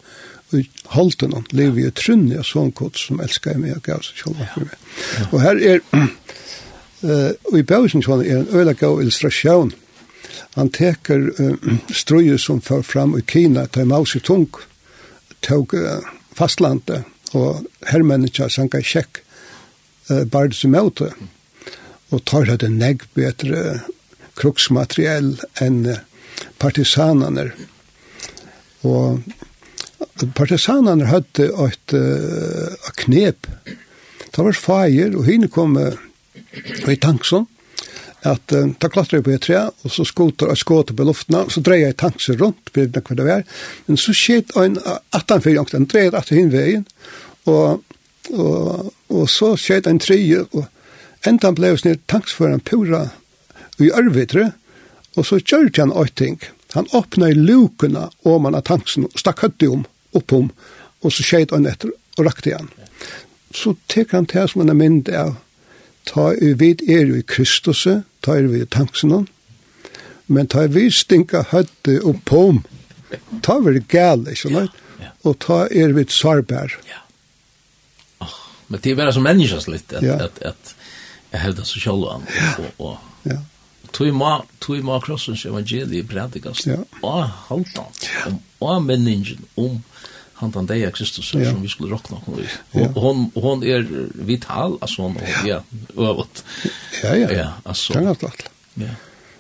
[0.53, 4.39] i holden, lever i trunni av sånn kod som elskar meg og gav seg sjálf
[4.55, 5.27] for meg.
[5.29, 9.73] Og her er, uh, og i bøysen sånn, er en øyla gav illustrasjon,
[10.57, 14.49] Han teker uh, strøye som fører fram i Kina, til Mao Zedong,
[15.45, 16.03] tog uh,
[16.37, 17.07] fastlandet,
[17.37, 19.21] og herrmennene som kan kjekk
[20.09, 21.11] uh, bare som møte,
[22.09, 23.81] og tar det en negg bedre
[24.39, 25.99] kruksmateriell enn uh,
[26.59, 27.49] partisanene.
[28.87, 29.19] Og
[30.35, 33.47] partisanene hadde et uh, knep.
[34.29, 35.95] Det var feir, og henne kom uh,
[36.87, 37.47] i tanksånd,
[38.27, 41.63] at uh, ta klatre på et tre, og så skoter og skåter på luftene, så
[41.63, 43.45] dreier jeg tankser rundt, for det hva det var,
[43.87, 44.79] men så skjøt en
[45.15, 46.85] atanfyr, den dreier etter hinveien,
[47.47, 47.83] og,
[48.33, 53.05] og, og så skjøt en treje, og enda ble oss snitt tanksføren pura
[53.79, 54.51] i ørvidre,
[55.17, 56.39] og så gjør han åt ting.
[56.73, 60.51] Han åpner lukene om han av tanksen, og stakk høtti om, opp om,
[61.01, 62.69] og så skjøt han etter, og rakte han.
[63.55, 65.37] Så tek han til som han er mynd av,
[66.09, 67.87] ta i vid er jo i Kristus,
[68.25, 69.23] tar vi tanksene,
[70.27, 72.63] men tar vi stinka høtte og pom,
[73.45, 74.67] tar vi gale, ikke noe?
[75.27, 76.75] Og ta er vi sarbær.
[76.87, 77.01] Ja.
[78.23, 78.35] Oh,
[78.67, 80.19] men det er bare som menneskes litt, at, ja.
[80.27, 80.75] at, at
[81.33, 82.27] jeg hevder seg selv an.
[82.59, 83.39] Og, og, ja.
[83.95, 86.77] Tui ma, tog ma krossens evangeliet prædikast, ja.
[87.01, 87.89] og halvdan,
[88.29, 89.81] om, og menningen, om, um,
[90.39, 91.49] han den deg Kristus ja.
[91.51, 92.39] som vi skulle rockna hon.
[92.71, 92.87] Ja.
[92.87, 95.61] og, hon hon er vital altså hon och ja
[95.97, 96.43] øvet
[97.03, 97.31] Ja ja.
[97.31, 97.93] Ja, alltså.
[97.93, 98.49] Kan att lätt.
[98.73, 98.95] Ja.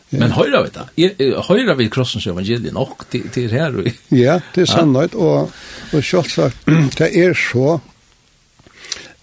[0.09, 1.33] Men høyra vi det.
[1.45, 3.75] Høyra vi krossens evangelie nok til, til her.
[3.77, 5.13] og, ja, det er sannhet.
[5.15, 5.51] Og,
[5.93, 6.65] og selvsagt,
[6.97, 7.77] det er så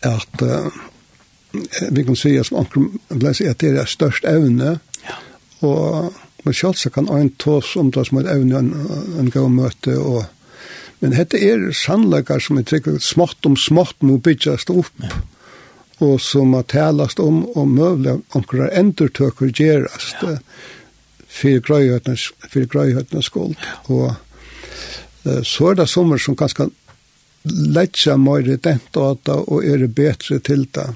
[0.07, 0.71] at uh,
[1.91, 4.79] vi kan si at det er størst evne.
[5.03, 5.19] Ja.
[5.67, 6.15] Og
[6.47, 8.69] men selvsagt kan ein tås om det som et evne en,
[9.19, 10.29] en, en møte og
[11.01, 14.93] Men dette er sannleikar som er tryggvig smått om smått må byggjast opp.
[15.03, 15.21] Ja.
[16.05, 20.37] Og som må talast om og møvle omkrar endurtøkker gjerast ja.
[21.29, 23.57] fyrir grøyhøytene skuld.
[23.61, 23.77] Ja.
[23.93, 24.07] Og
[25.27, 26.71] uh, så er det sommer som kanskje
[27.47, 30.89] letja møyre dent åta og er betre til det.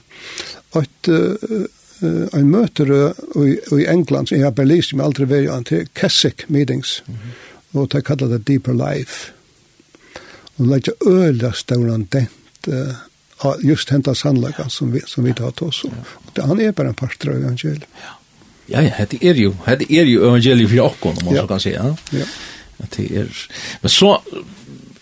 [0.76, 1.68] Og uh,
[2.00, 2.88] en møter
[3.36, 7.14] i, i England, som jeg har berlist, som jeg aldri veri, til Keswick Meetings, mm
[7.14, 7.78] -hmm.
[7.78, 9.32] og de kallar det Deeper Life
[10.60, 15.70] og legge øyla stauran dent uh, just hentas sannlagan som vi, som vi tar til
[15.72, 15.84] oss.
[15.88, 17.88] Og det, han er bare en parter av evangeliet.
[18.04, 18.16] Ja.
[18.70, 21.42] Ja, ja, det er jo, det er jo evangeliet for okkon, om man ja.
[21.42, 22.26] så kan si, Ja.
[22.80, 23.40] At det er,
[23.82, 24.14] men så,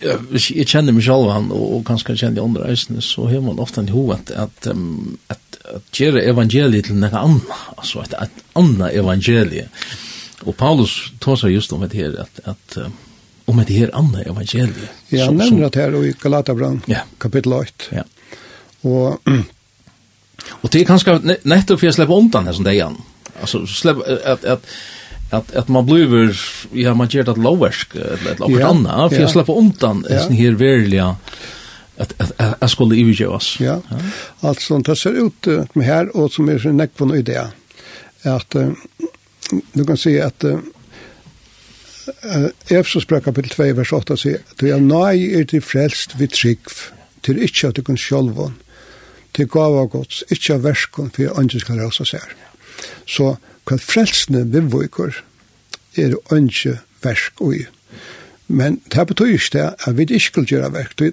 [0.01, 3.27] ja, hvis jeg kjenner meg selv han, og, og kanskje kjenner de andre reisende, så
[3.29, 8.01] har man ofte en hoved at, um, at, at gjøre evangeliet til noe annet, altså
[8.03, 9.85] et, et annet evangeliet.
[10.47, 12.97] Og Paulus tar seg just om det her, at, at um,
[13.49, 14.93] om det her andre evangeliet.
[15.09, 17.03] Ja, han nevner det her i Galatabran, ja.
[17.21, 17.89] kapittel 8.
[17.97, 18.05] Ja.
[18.87, 19.19] Og,
[20.61, 22.97] og det er kanskje nettopp for jeg slipper undan her som det igjen.
[23.39, 24.73] Altså, slippe, at, at,
[25.35, 26.29] at, at man blir,
[26.77, 30.25] ja, man gjør det loversk, eller et eller annet, for jeg slipper undan ja.
[30.25, 31.39] sånn her verilige at
[31.99, 33.47] at jeg skulle ivigjøres.
[33.59, 33.73] Ja,
[34.39, 37.41] altså det ser ut med her, og som er nekvån idé,
[38.23, 40.45] at du kan si at
[42.69, 46.73] Efsos brev kapitel 2, vers 8 sier, «Du er nøy er til frelst vid trygg,
[47.23, 48.57] til ikkje at du kan sjolvån,
[49.33, 52.35] til gava gods, ikkje av verskon, for andre skal røsa seg.
[53.05, 53.35] Så
[53.69, 55.21] hva frelsene vivvoikur
[55.99, 57.65] er ønsker versk ui.
[58.47, 61.03] Men det betyr ikke det at vi ikke skal gjøre verk.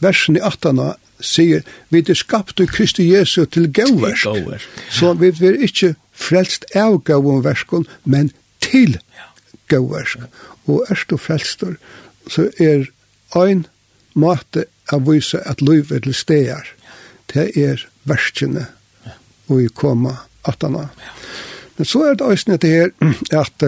[0.00, 0.80] Versen i 18
[1.24, 4.22] sier, vi er skapt i Kristi Jesu til gauverk.
[4.90, 8.30] Så vi er ikke frelst av gauverkon, men
[8.62, 8.98] til
[9.68, 10.18] gåversk.
[10.66, 11.76] Og er du frelstor,
[12.30, 12.88] så er
[13.36, 13.66] ein
[14.14, 16.68] måte av vise at liv er til steder.
[17.32, 18.68] Det er verskene
[19.48, 20.88] og i koma atana.
[21.76, 22.90] Men så er det også det her
[23.42, 23.66] at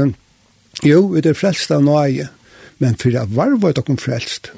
[0.85, 2.29] jo, vi er frelst av nøye,
[2.79, 4.53] men for jeg var var dere frelst,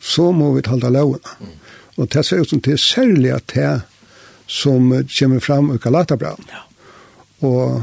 [0.00, 1.50] så må vi holde lovene.
[1.96, 3.80] Og det ser ut som det er særlig at det
[4.46, 6.44] som kommer fram i Galatabran.
[7.42, 7.82] Og,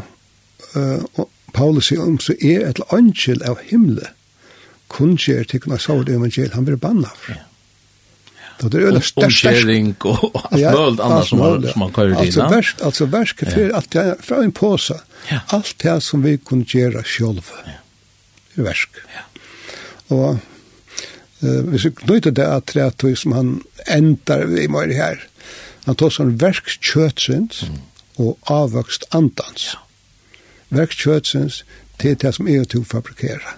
[0.74, 4.12] Og, og, Paulus sier om så er et angel av himmelen
[4.94, 7.34] kun skjer til kunne sa det evangel, han blir banna for.
[7.34, 7.50] Ja.
[8.60, 9.46] Da det er det størst.
[9.48, 12.22] Omkjering og alt mulig annet som man, som man kører inn.
[12.22, 14.98] Altså, versk, altså versk er for alt det fra en påse.
[15.32, 15.42] Ja.
[15.58, 17.50] Alt det som vi kunne gjøre selv.
[17.66, 17.80] Ja.
[18.54, 19.02] Det er versk.
[19.16, 19.26] Ja.
[20.14, 20.28] Og
[21.42, 23.56] uh, hvis vi knyter det at det er som han
[23.90, 25.26] endar i morgen her,
[25.88, 27.80] han tar sånn versk kjøtsynds mm.
[28.24, 29.74] og avvokst andans.
[29.74, 29.83] Ja
[30.74, 31.64] verk kjøtsens,
[32.02, 33.58] til det som er til å fabrikere.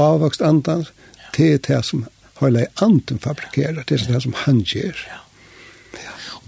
[0.00, 0.92] Avvokst andans,
[1.34, 2.06] til det som
[2.40, 4.96] har lei anden fabrikere, til det som han gjør.
[5.08, 5.20] Ja.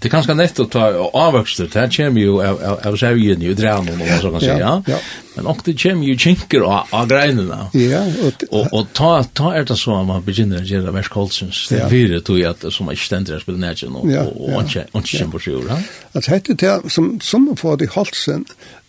[0.03, 3.53] Det er ganske nett å ta avvokster, det kommer jo av, av, av sevjen i
[3.55, 4.73] drænen, om man så kan si, ja.
[4.91, 4.97] ja.
[5.37, 7.59] Men også det kommer jo kinker av, av greinene.
[7.79, 8.01] Ja.
[8.27, 11.79] Og, og, og ta, ta er det så at man begynner å gjøre verskholdsens, det
[11.79, 11.87] ja.
[11.93, 14.25] fire tog at, som ikke stender å spille nætjen, og, ja.
[14.27, 15.71] og, og ikke kjemper seg ord.
[16.11, 18.43] Altså, hette det som, som å få det i halsen,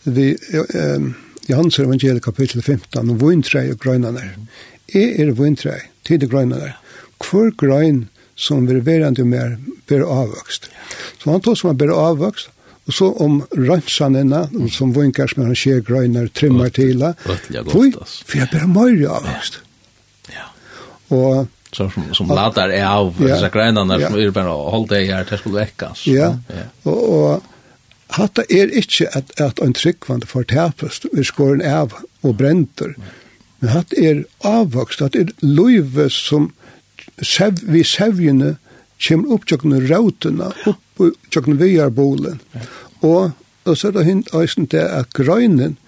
[0.04, 0.36] vi
[0.74, 1.14] um,
[1.48, 4.30] Johans evangelie kapitel 15 og vintrei og grøynene.
[4.94, 6.74] er er vintrei, til og grøynene.
[7.18, 10.68] Hvor grøn som vil være enn du mer blir avvokst.
[11.22, 12.50] Så han tog som han blir avvokst,
[12.84, 18.50] og så om rønnsanene, som vinkar som han skjer grønner, trimmer til, hvor for jeg
[18.52, 19.60] blir mer avvokst.
[20.34, 20.48] Ja.
[21.14, 24.08] Og så som, som latar är av ja, dessa grönarna ja.
[24.08, 26.06] som är bara håll dig här till skulle väckas.
[26.06, 26.38] Ja.
[26.48, 26.90] ja.
[26.90, 27.42] Och
[28.12, 32.94] hatta er ikkje at, at ein tryggvande får tapast, vi skåren av og brenter.
[33.60, 36.50] Men hatt er avvokst, at er løyve som
[37.22, 38.56] sev, vi sevjene
[39.04, 42.40] kommer opp tjokkene rautene, opp tjokkene viarbolen.
[43.02, 43.32] Og,
[43.64, 45.78] og så er det hint eisen det at grøynen,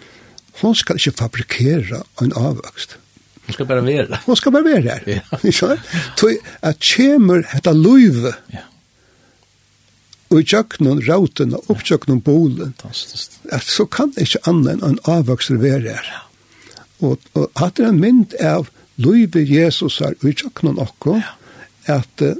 [0.62, 2.96] hon skal ikkje fabrikera en avvokst.
[3.46, 4.22] Hon skal bare være.
[4.24, 5.04] Hon skal bare være her.
[5.18, 5.38] Ja.
[5.42, 6.24] Ikke sant?
[6.66, 8.64] at kommer hetta løyve, ja
[10.30, 12.74] og i tjøkkenen, rauten og opptjøkkenen bolen.
[12.80, 13.36] Fantastisk.
[13.52, 16.08] At så kan det ikke annet enn en avvokser være her.
[17.04, 18.70] Og, og hatt er en mynd av
[19.02, 21.34] Løyve Jesus her i tjøkkenen okko, ja.
[21.98, 22.32] at uh,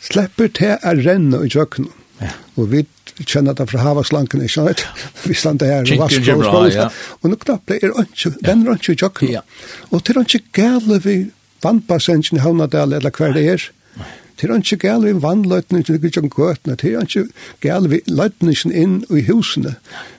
[0.00, 1.90] slipper til å renne i tjøkkenen.
[2.20, 2.30] Ja.
[2.60, 2.84] Og vi
[3.26, 4.84] kjenner det fra havaslanken, ikke sant?
[5.26, 6.78] Vi standa her og vasker og spålet.
[6.78, 6.86] Ja.
[7.20, 9.34] Og nå knappt er ikke, den er ikke i tjøkkenen.
[9.40, 9.44] Ja.
[9.90, 11.18] Og til er ikke gale vi
[11.60, 13.68] vannpassengen i Havnadal eller hver det er.
[14.00, 17.26] Nei Det er ikke gale vi vannløytene til ikke gøtene, det er ikke
[17.60, 19.74] gale vi løytene inn i husene.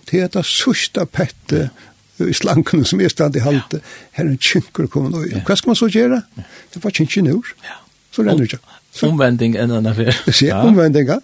[0.10, 1.70] Det er det sørste pette
[2.22, 3.82] i slankene som er stand i halte.
[4.14, 6.22] Her er en kjinker kommet og Hva skal man så gjøre?
[6.74, 7.50] Det var kjinker nord.
[8.12, 8.78] Så renner det ikke.
[9.08, 10.12] Omvending enn enn affær.
[10.44, 11.20] Ja, omvending, ja.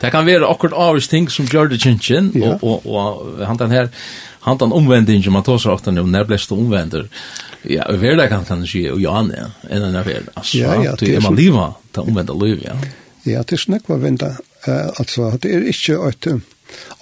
[0.00, 2.54] Det kan være akkurat avvis ting som gjør det kjentjen, ja.
[2.56, 3.90] og, og, og han den her,
[4.44, 7.08] han den omvändningen man tar seg ofte nu når blir det omvänder.
[7.62, 9.40] Ja, i verkligheten kan det ske og ja, nej,
[9.70, 10.26] en annan värld.
[10.34, 12.74] Alltså, ja, ja, det er man leva, ta omvända liv, ja.
[13.24, 14.36] Ja, det er snakk vad vända.
[14.66, 16.26] Eh, alltså, det är inte ett,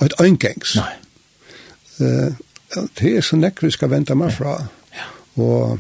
[0.03, 0.77] et øyngengs.
[0.77, 0.93] Nei.
[1.99, 2.33] Eh,
[3.01, 4.69] det er så näck vi skal vente meg fra.
[4.95, 5.43] Ja.
[5.43, 5.79] Och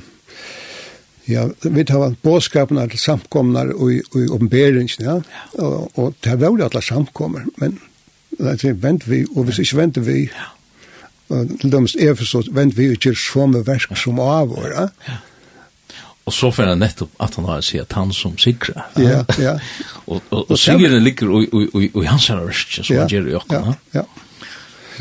[1.25, 5.21] Ja, vi tar en bådskapen til samkomnar og i, i ja.
[5.59, 7.79] Og, og det har vært alle samkommer, men
[8.39, 10.51] det er vent vi, og hvis ikke venter vi, ja
[11.61, 14.89] til dømes Efesos vent vi ikke så med versk som av Ja.
[16.25, 18.85] Og så får han nettopp at han har sett han som sikrer.
[18.95, 19.57] Ja, ja.
[20.07, 21.49] og og, og sigren ligger i
[21.83, 23.75] i i hans her verk som han gjør i åkken.
[23.93, 24.03] Ja.
[24.03, 24.05] ja.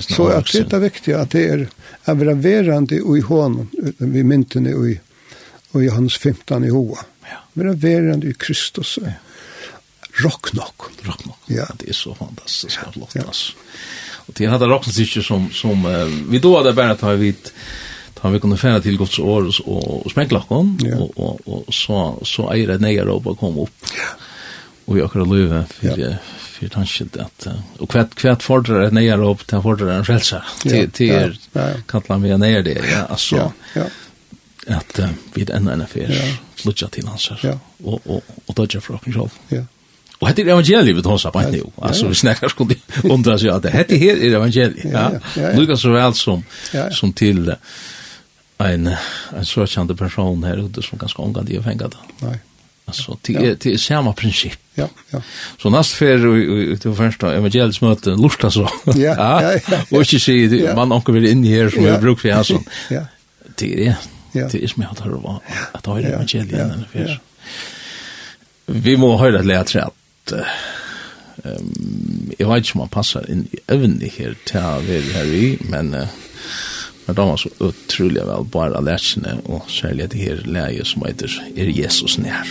[0.02, 1.68] Så at det er viktig at det er
[2.10, 3.70] er verande i hånden,
[4.00, 4.98] vi myntene og i
[5.74, 7.06] og i hans 15 i hoa.
[7.30, 7.38] Ja.
[7.54, 8.98] Vera verande i Kristus.
[9.02, 9.14] Ja.
[10.24, 10.90] Rock nok.
[11.06, 11.40] Rock nok.
[11.48, 11.66] Ja.
[11.80, 13.16] Det er så fantastisk flott.
[13.16, 13.28] Ja.
[13.28, 13.54] Altså.
[13.56, 13.92] Ja.
[14.32, 17.52] Og til hade rockens inte som som uh, vi då hadde bara ta vid
[18.16, 21.02] ta vi kunne fære til Guds år og, og, og kon yeah.
[21.02, 23.72] og, og, og så så är det nya ropa kom upp.
[24.88, 25.98] og vi akkurat løyve for, ja.
[25.98, 26.16] yeah.
[26.60, 27.48] för tanken att
[27.80, 30.88] och hvert kvätt fordrar et nya rop til fordrar en frelse til, frälsa ja.
[30.94, 31.38] till
[31.88, 33.52] kallar vi ner det ja altså, Ja.
[33.76, 33.86] ja
[34.68, 36.38] at uh, vi er enda enn fyr ja.
[36.56, 37.58] flutja til hans ja.
[37.84, 39.32] og, og, og, og dødja for åkken själv.
[39.50, 39.66] Ja.
[40.22, 41.64] Og hette er evangeliet vi tar på nu.
[41.82, 44.86] Alltså vi snakkar skulle undra seg at hette her er evangeliet.
[44.86, 45.08] Ja.
[45.18, 45.56] ja, ja.
[45.58, 46.44] Lucas så vel som
[46.92, 47.56] som till
[48.60, 52.28] en en søkjande person her ute som ganske omgang de har fengat det.
[52.28, 52.38] Nei.
[52.88, 54.58] Altså, til, är til, är samme prinsipp.
[54.78, 55.22] Ja, ja.
[55.60, 58.68] Så næst näst vi til første evangeliets møte, lusta så.
[58.86, 59.14] Ja.
[59.18, 59.82] ja, ja.
[59.92, 62.64] Och inte se man anker vil inn her som vi brukar för alltså.
[62.90, 63.02] Ja.
[63.56, 63.96] Det är
[64.34, 65.42] det är som jag har hört
[65.74, 67.20] at det är evangeliet.
[68.66, 69.76] Vi må höra det lätt
[70.34, 70.46] at
[71.44, 75.58] ehm jag vet inte om man passar in även i här till vi här i
[75.70, 75.90] men
[77.06, 81.52] men de var så otroligt väl bara lärsarna och särskilt det här läget som heter
[81.56, 82.46] Er Jesus när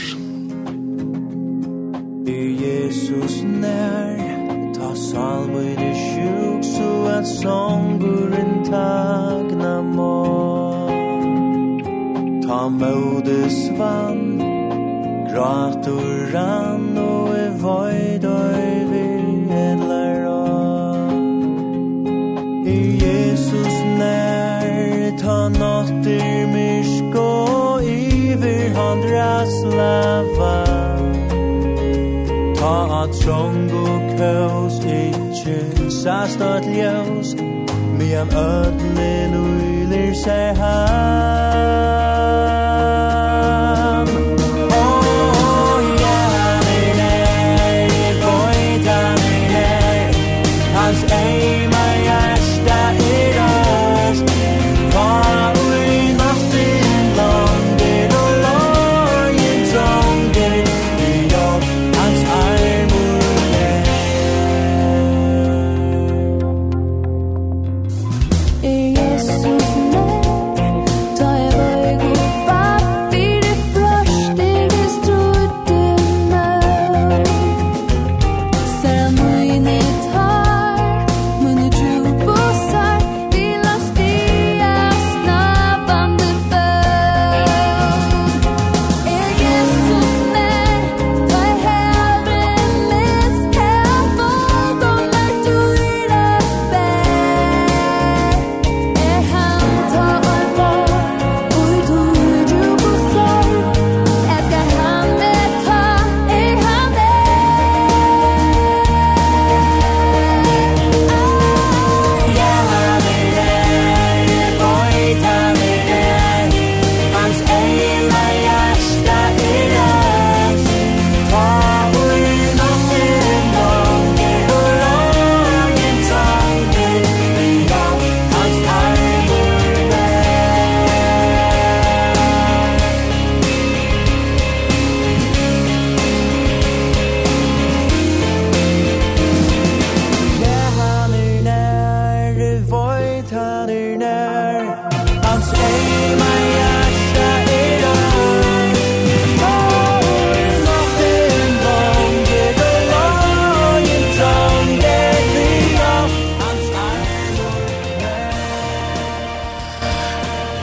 [2.60, 10.24] Jesus när ta salvo i det sjuk så att sånguren tagna må
[12.46, 14.38] ta modes vann
[15.32, 16.89] gratur rann
[17.58, 19.10] void over
[19.50, 20.26] edlar
[22.66, 30.56] I Jesus nær ta natter myrsk og iver han draslava
[32.60, 37.36] Ta at trong og kaos ikkje sast at ljøs
[37.98, 42.19] Mian ödlen uylir seg her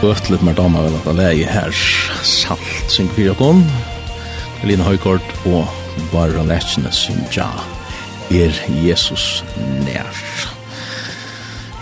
[0.08, 1.72] bøtlet med damer vel at han här her.
[2.24, 3.66] Salt sin kvirakon
[4.64, 5.68] Lina Høygaard og
[6.12, 7.50] Barra Lechene sin ja
[8.32, 8.54] er
[8.86, 10.08] Jesus nær?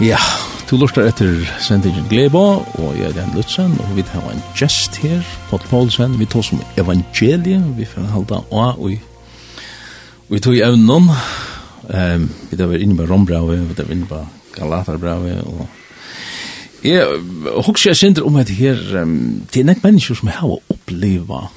[0.02, 0.18] Ja,
[0.70, 4.98] du lortar etter sendingen Glebo og jeg er Jan Lutzen og vi har en gest
[5.04, 5.22] her
[5.52, 8.98] Pott Paulsen, vi tar som evangeliet vi får halda av og
[10.30, 14.10] vi tog i evnen um, vi tar vi inne på Rombra vi tar vi inne
[14.10, 14.26] på
[14.58, 15.68] Galaterbra og
[16.86, 17.06] Jeg
[17.66, 21.48] husker jeg sender om at her, um, det er nek mennesker som har oppleva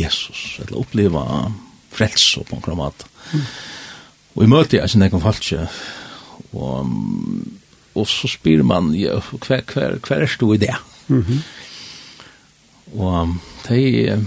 [0.00, 1.22] Jesus, eller oppleva
[1.94, 3.06] frelse på en kramat.
[3.32, 3.46] Mm.
[4.36, 5.64] Og i møter jeg sin egen falske,
[6.52, 6.92] og,
[7.94, 10.76] og så spyr man, ja, hver, hver, hver er du i det?
[11.08, 11.40] Mm -hmm.
[13.00, 13.36] Og
[13.68, 14.18] det er,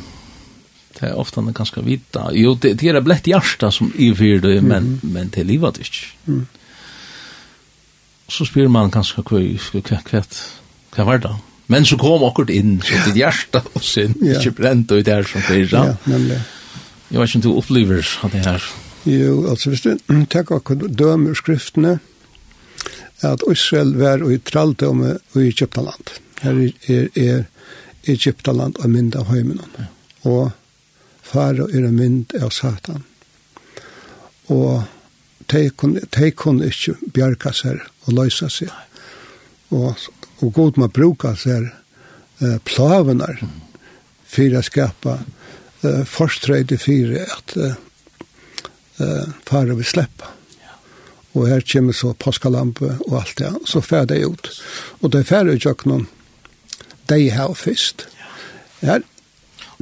[0.99, 2.31] det er ofte ganske vita.
[2.33, 5.13] Jo, det, det er blett hjärsta som i fyrir det, men, mm -hmm.
[5.13, 6.07] men det er livet ikke.
[6.25, 6.47] Mm
[8.31, 10.21] så spyr man ganske hva, hva, hva,
[10.95, 11.33] hva var det?
[11.71, 14.39] Men så kom akkurat inn, så ditt hjerte og sin, ja.
[14.39, 15.73] ikke brent og det her som fyrer.
[15.73, 16.39] Ja, nemlig.
[17.09, 18.65] Jeg vet ikke om du opplever av det her.
[19.09, 19.93] Jo, altså hvis du
[20.33, 21.99] tenker akkurat dømer skriftene,
[23.23, 26.11] at Israel var i tralldømme i Egyptaland.
[26.43, 26.59] Her
[26.91, 27.43] er, er
[28.11, 29.77] Egyptaland og mynd av høymenon.
[29.79, 29.85] Ja.
[30.27, 30.51] Og
[31.23, 33.05] fara er mynd av Satan.
[34.51, 34.83] Og
[35.51, 38.71] de kunne, de kunne ikke bjerke seg og løse seg.
[39.73, 39.97] Og,
[40.41, 43.41] og god må bruke seg eh, plavenar
[44.33, 50.31] for å skapa eh, forstrøyde for at eh, fara vi sleppa.
[51.33, 54.51] Og her kommer så påskalampe og alt det, så fer det ut.
[55.01, 56.05] Og det fer jo ikke noen
[57.09, 58.05] de her først.
[58.13, 58.93] Ja.
[58.93, 59.01] Her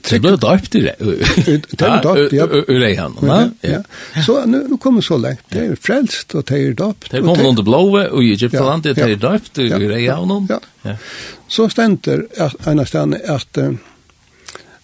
[0.10, 0.96] Det blev døpt i det.
[1.00, 2.46] Det er døpt, ja.
[2.48, 3.82] Ur han, ja.
[4.26, 5.40] Så nu kommer så lenge.
[5.50, 7.12] Det er frelst, og det er døpt.
[7.12, 10.50] Det kommer noen til blåve, og i Egyptaland, det er døpt, ur ei han.
[11.52, 12.26] Så stender
[12.68, 13.58] en av stedene at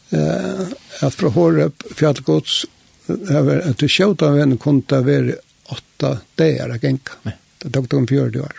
[0.07, 2.65] at fra Horeb, fjallgods,
[3.09, 5.35] at det sjøt av en kom til være
[5.73, 7.19] åtta dager av genka.
[7.59, 8.55] Det tok de fjørde år.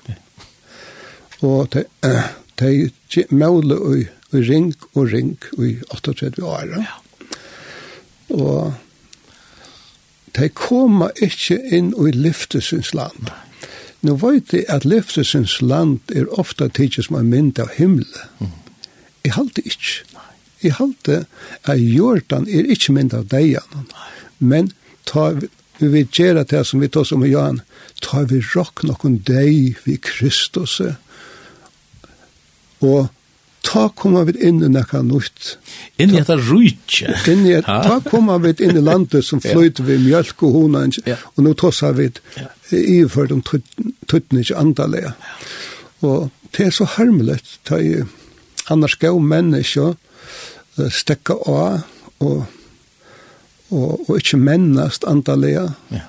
[1.47, 6.75] Og det måle og i ring og ring i 38 år.
[6.77, 6.97] Ja.
[8.29, 8.75] Og
[10.37, 13.31] de koma ikke inn i lyftesens land.
[14.07, 18.29] Nå vet jeg at lyftesens land er ofte tidsis som en mynd av himmelen.
[18.39, 18.53] Mm.
[19.25, 20.21] Jeg halte ikke.
[20.63, 21.25] Jeg halte
[21.65, 23.89] at jordan er ikke mynd av deian.
[24.39, 24.73] Men
[25.09, 25.33] ta
[25.79, 27.61] vi vil gjøre det som vi tar som i Johan,
[28.03, 30.81] ta vi råk noen deg vi Kristus,
[32.83, 33.07] og
[33.69, 35.59] ta kommer vi inn i nekka nutt.
[36.01, 37.13] Inn i etter rujtje?
[37.29, 40.87] Inn i etter, ta kommer vi inn i landet som fløyter vi mjölk og hona,
[41.35, 42.09] og nå tossa vi
[42.39, 42.49] ja.
[42.73, 45.15] iført om tuttene ikke andalega.
[46.01, 47.99] Og det er så harmelig, ta i
[48.73, 49.93] annars gav menneska
[50.93, 51.83] stekka av
[52.25, 52.45] og,
[53.71, 55.73] og, og ikke mennast andalega.
[55.93, 56.07] Ja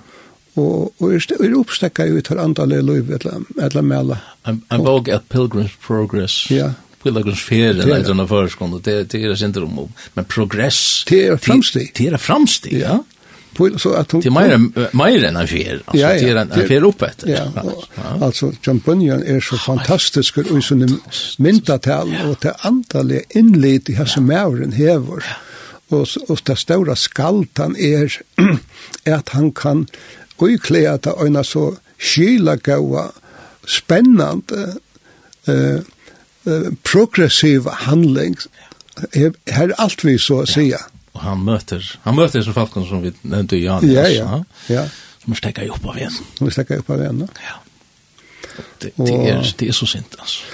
[0.60, 4.18] og og er er oppstekka jo i tar andalega løyve eller, eller mela.
[4.46, 6.52] Ein bók at Pilgrim's Progress.
[6.52, 6.74] Ja
[7.04, 11.06] pilagrumsfere, eller sånne førskånd, og det er det ikke om, men progress.
[11.10, 11.92] Det er framstig.
[11.98, 13.00] Det er framstig, ja.
[13.78, 15.82] Så att hon, det är mer än en fer.
[15.86, 17.24] Alltså, ja, ja, det är en, en fer uppåt.
[17.26, 18.26] Ja, och, ja.
[18.26, 21.00] Alltså, John Bunyan är så fantastisk och sån en
[21.38, 25.24] myndatal och det antalet inled i hans mären hävor.
[25.90, 28.22] Och, och det stora skallt han är
[29.04, 29.88] är att han kan
[30.42, 33.12] uklä att öna så skilagaua
[33.68, 34.76] spännande
[35.48, 35.80] eh,
[36.48, 38.38] uh, progressiv handling.
[39.14, 40.70] Her er alt vi så å si.
[40.72, 40.82] Ja.
[41.16, 43.92] Og han møter, han møter så folk som vi nevnte i Janus.
[43.92, 44.86] Ja, ja, ja.
[45.24, 46.16] Som stekker jo opp av igjen.
[46.38, 47.58] Som stekker opp av igjen, ja.
[48.80, 50.48] Det, det, er, det er så sint, altså.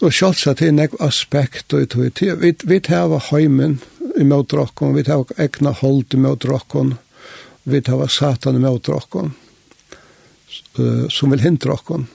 [0.00, 2.36] Og sjálfs det er en aspekt og det til.
[2.40, 3.80] Vi, vi tar heimen
[4.16, 6.94] i møtrokken, vi tar egna hold i møtrokken,
[7.68, 9.34] vi tar satan i møtrokken,
[10.80, 12.08] uh, som vil hindra okken.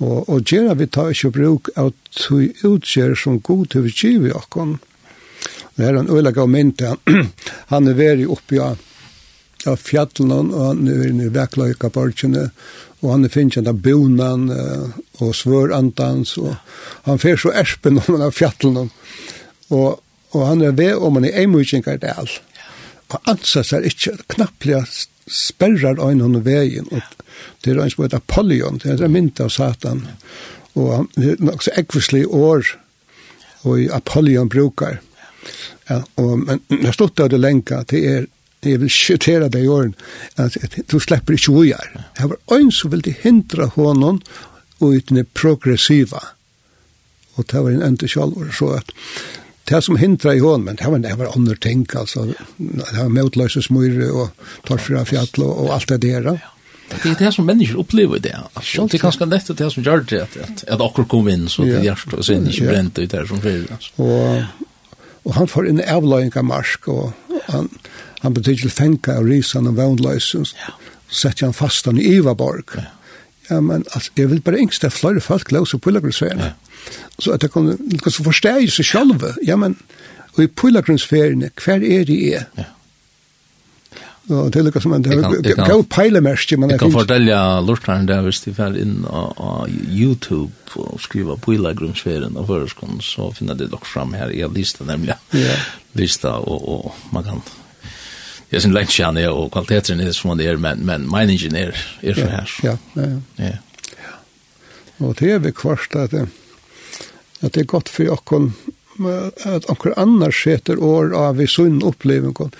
[0.00, 4.28] Og, og gjerne vi tar ikke bruk av to utgjør som god til vi kjiv
[4.30, 4.78] i okken.
[5.76, 6.94] Det er en øyelig av mynte.
[7.72, 8.80] Han er veri oppi av,
[9.68, 12.48] av fjallene, og han er veri i vekkløyka borgene,
[13.00, 16.56] og han er finnes av bonan og svørandans, og
[17.08, 18.88] han fer så erspen om han av fjallene.
[19.70, 20.00] Og,
[20.32, 22.28] og han er ved om han er eimutjengar del.
[23.10, 27.02] Og ansa seg ikke knappligast sperrar øynene veien, og
[27.62, 30.04] det er en som heter Apollyon, det er en mynd av Satan,
[30.74, 32.74] og det er nok så ekvislig år,
[33.68, 35.00] og Apollyon brukar.
[35.88, 38.28] Ja, og, men jeg stod av det lenka, det er
[38.60, 39.94] jeg vil skjøtere deg i åren,
[40.36, 40.56] at
[40.92, 41.94] du slipper ikke å gjøre.
[41.96, 42.08] er.
[42.18, 44.20] Jeg var øyn som ville hindra hånden
[44.80, 46.20] og uten det progressiva.
[47.36, 48.92] Og det var en enda sjalvor, så at
[49.70, 52.26] det som hindra i hon, men det var, det var andre ting, altså.
[52.58, 56.26] Det var møtløse smyre og torfra fjall og, og alt det der.
[56.32, 56.38] Ja.
[56.90, 58.34] Det er det som mennesker opplever det.
[58.58, 61.62] Altså, det er ganske lett det som gjør det, at, at akkur kom inn, så
[61.68, 63.68] det hjertet og sin ikke brent ut der som fyrir.
[63.76, 63.94] Altså.
[64.02, 64.90] Og,
[65.22, 67.70] og han får en avløying av marsk, og han,
[68.24, 70.74] han betyr til fenka av risan og vannløysen, så
[71.22, 72.74] setter han fast han i Ivaborg.
[72.74, 72.90] Ja
[73.50, 76.38] Ja, men altså, jeg vil bare engst at flere folk løser pilgrimsferien.
[76.38, 76.52] Ja.
[77.18, 79.24] Så at jeg kunne så forstå seg selv.
[79.46, 79.76] Ja, men
[80.36, 82.44] og i pilgrimsferien, hver er det jeg?
[82.58, 82.68] Ja.
[84.30, 86.56] Og det er lukket som en gav peilemerske.
[86.70, 92.46] Jeg kan fortelle lortaren der hvis de fer inn av YouTube og skriver pilgrimsferien og
[92.52, 94.30] føreskånd, så finner de dere fram her.
[94.30, 95.16] Jeg har lista nemlig.
[95.34, 95.56] Ja.
[95.98, 97.42] Lista, og, og man kan
[98.52, 101.76] jag sin lätt känner jag och kvaliteten är som det är men men min ingenjör
[102.00, 102.50] är så här.
[102.62, 103.20] Ja, ja.
[103.36, 103.52] Ja.
[104.96, 106.12] Och det är vi kvart att
[107.40, 108.18] att det är gott för jag
[109.44, 112.50] att onkel annars heter år av vi sunn upplevelse.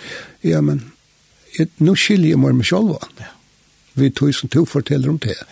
[0.41, 0.91] Ja men
[1.59, 2.95] ett nu skiljer man med själv.
[3.17, 3.25] Ja.
[3.93, 5.29] Vi tog som tog fortäller om det.
[5.39, 5.45] Ja.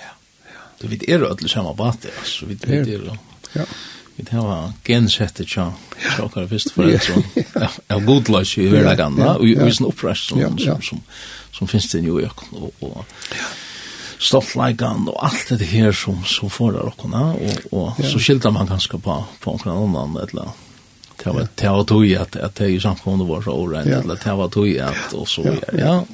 [0.81, 2.47] Du vet är det alla samma båt alltså.
[2.47, 3.19] Vi vet det.
[3.53, 3.65] Ja.
[4.19, 5.73] Vi tar var gensätter tja.
[6.17, 7.23] Tjockar först för det så.
[7.89, 11.01] Ja, god lunch i hela ganna och ju sån uppräst som som som
[11.53, 13.05] som finns det i New York och och
[14.19, 18.51] stolt likan och allt det här som som får där och och och så skiltar
[18.51, 20.49] man ganska på på en annan eller
[21.25, 24.33] Det var det var tog att att det ju samkomna var så orent eller det
[24.33, 25.79] var tog att och så ja.
[25.79, 26.05] ja.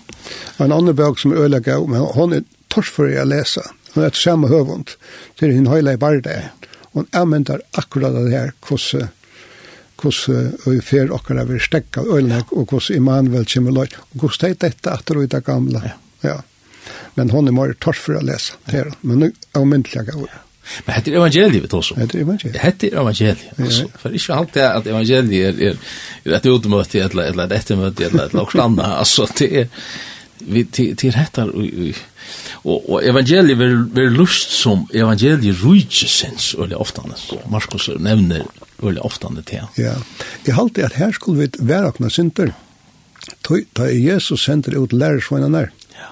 [0.56, 3.62] En annan bok som ölägger men hon är torsk för att läsa.
[3.94, 4.90] Hon är ett samma hövund.
[5.38, 6.50] Det är en hela i barde.
[6.94, 9.12] Og jeg akkurat det her, hvordan
[10.04, 14.50] hvordan vi fer okkara vi stekka øyleg, og hvordan Immanuel kommer løy, og hvordan det
[14.50, 15.82] er dette at det er gamle.
[15.84, 15.94] Ja.
[16.28, 16.40] ja.
[17.14, 20.06] Men hon er mer torf for å lese, det er men nu er hun myndelig
[20.08, 20.26] gav.
[20.86, 21.96] Men hette er evangeliet, vet du også?
[22.00, 22.60] Hette er evangeliet.
[22.62, 23.86] Hette er evangeliet, altså.
[24.00, 28.08] For ikke alt det at evangeliet er, er er et utmøte, eller eller et ettermøte,
[28.08, 29.66] eller et lokslanda, altså, det er,
[30.40, 32.00] vi, det er hettar, og,
[32.64, 38.46] Og, og evangeliet vil, vil lust som evangeliet rujtjesens, øyelig oftane, så Markus nevner
[38.80, 39.66] veldig oftane til.
[39.78, 39.98] Ja,
[40.46, 42.54] jeg halte at her skulle vi være åkna synder.
[43.44, 46.08] Da Jesus sender ut lærersvøgnene der, ja.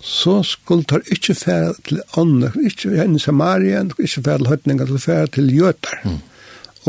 [0.00, 4.98] så skulle tar ikke fære til andre, ikke henne Samarien, ikke fære til høytninger, til
[4.98, 6.18] fære til jøter, mm.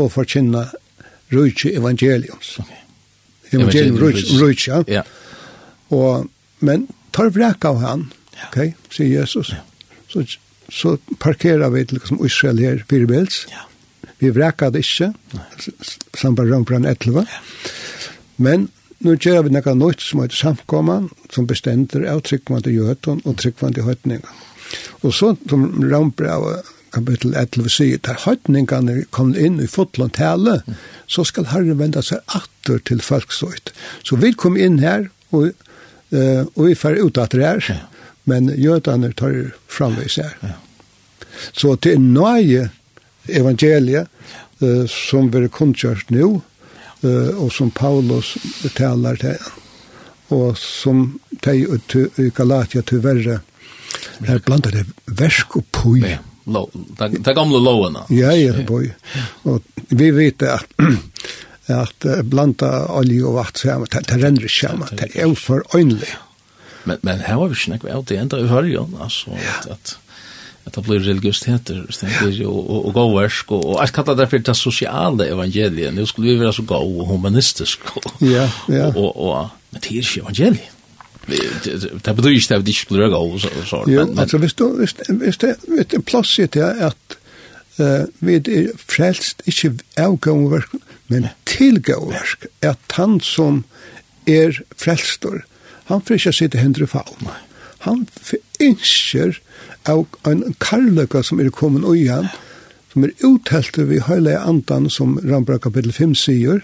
[0.00, 0.66] og forkynne
[1.32, 2.56] rujtje evangeliums.
[2.64, 2.82] Okay.
[3.52, 5.00] Evangelium rujtje, ja.
[5.00, 5.02] ja.
[5.92, 6.26] Og,
[6.60, 8.08] men tar vrek av han,
[8.48, 9.52] Ok, sier Jesus.
[9.54, 9.62] Ja.
[10.12, 10.24] Så,
[10.68, 13.44] så parkerer vi til liksom, Israel her, Piribels.
[13.52, 13.64] Ja.
[14.18, 15.12] Vi vreka det ikke,
[16.16, 17.26] sambar Rømbran 11.
[17.26, 17.72] Ja.
[18.36, 18.68] Men
[19.04, 23.84] nu gjør vi noe nytt som heter samkomman som bestender av tryggvande jøten og tryggvande
[23.84, 24.32] høytninga.
[25.04, 26.64] Og så, som Rømbran
[26.96, 30.60] kapitel 11 sier, der høytningene kom inn i fotland tale,
[31.10, 33.72] så skal Herren vende seg atter til folksøyt.
[34.06, 35.52] Så vi kom inn her, og,
[36.14, 37.84] uh, og vi fer ut at det er,
[38.26, 39.36] men jødene tar
[39.70, 40.56] framvis her.
[41.52, 42.68] Så det er nøye
[43.28, 44.08] evangeliet
[44.62, 46.30] uh, som vi kundkjørt nå,
[47.04, 48.34] uh, og som Paulus
[48.74, 49.50] taler til,
[50.34, 53.40] og som de i Galatia til verre,
[54.26, 54.86] her blandet det
[55.18, 56.02] versk og pøy.
[56.02, 56.64] Ja,
[57.10, 58.06] det gamle lovene.
[58.10, 58.90] Ja, ja, pøy.
[59.46, 60.70] Og vi vet at
[61.66, 66.12] at blanda olje og vatt sammen, det renner sammen, det er jo for øynelig.
[66.86, 69.56] Men, men her var vi ikke nekve av det enda i hørgen, altså, ja.
[69.74, 69.96] at,
[70.66, 74.46] at det blir religiøsiteter, stendig, og, og, og gåversk, og, og jeg kallar det for
[74.48, 78.88] det sosiale evangeliet, nå skulle vi være så gå og humanistisk, og, ja, ja.
[78.94, 80.72] og, og, og men det er ikke evangeliet.
[81.26, 84.54] Det betyr ikke at vi ikke skulle gå, og så, så Jo, men, altså, hvis,
[84.54, 87.16] du, hvis, hvis det er en plass i det at
[87.78, 93.64] uh, vi er frelst ikke av gåversk, men til gåversk, at han som
[94.26, 95.42] er frelstor,
[95.90, 97.36] Han får ikke sitte hendere fauna.
[97.86, 98.06] Han
[98.62, 99.38] innskjer
[99.86, 102.28] av en karløkka som er kommet ui han,
[102.92, 106.62] som er utheltet ved høyla andan som Rambra kapitel 5 sier.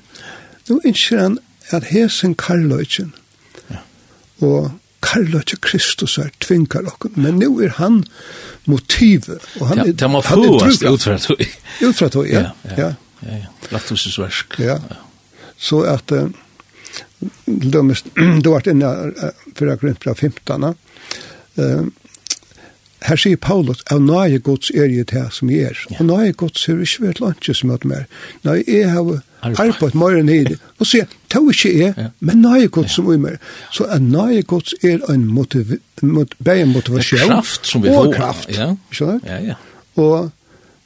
[0.68, 1.40] Nå innskjer han
[1.72, 3.12] at hesen karløkken
[4.42, 4.72] og
[5.02, 8.02] karløkken Kristus er tvinkar okken, men nu er han
[8.70, 9.42] motivet.
[9.60, 11.42] Og han, er, det må fåast utfra tog.
[11.82, 12.48] Utfra tog, ja.
[12.66, 12.78] Ja, ja.
[12.78, 12.90] ja.
[13.26, 13.70] ja, ja.
[13.74, 14.58] Lattusesversk.
[14.62, 14.80] Ja.
[15.58, 16.10] Så at...
[16.10, 16.30] Uh,
[17.46, 18.06] dömest
[18.42, 19.12] då vart inne
[19.54, 20.64] för Korinthbrev 15.
[20.64, 21.82] Eh
[23.02, 25.78] Her sier Paulus, av nøye gods er jeg det som jeg er.
[25.98, 28.04] Og nøye gods er ikke vært lønnsjes møte mer.
[28.46, 30.52] Nei, jeg har Arbeid mer enn hit.
[30.78, 33.40] Og sier, det er ikke jeg, men nøye gods som er mer.
[33.74, 37.26] Så en nøye gods er en motiv, mot, bare motivasjon.
[37.26, 38.06] kraft som vi får.
[38.06, 38.54] Og kraft.
[38.54, 38.70] Ja,
[39.26, 39.40] ja.
[39.50, 39.58] ja.
[39.98, 40.30] Og,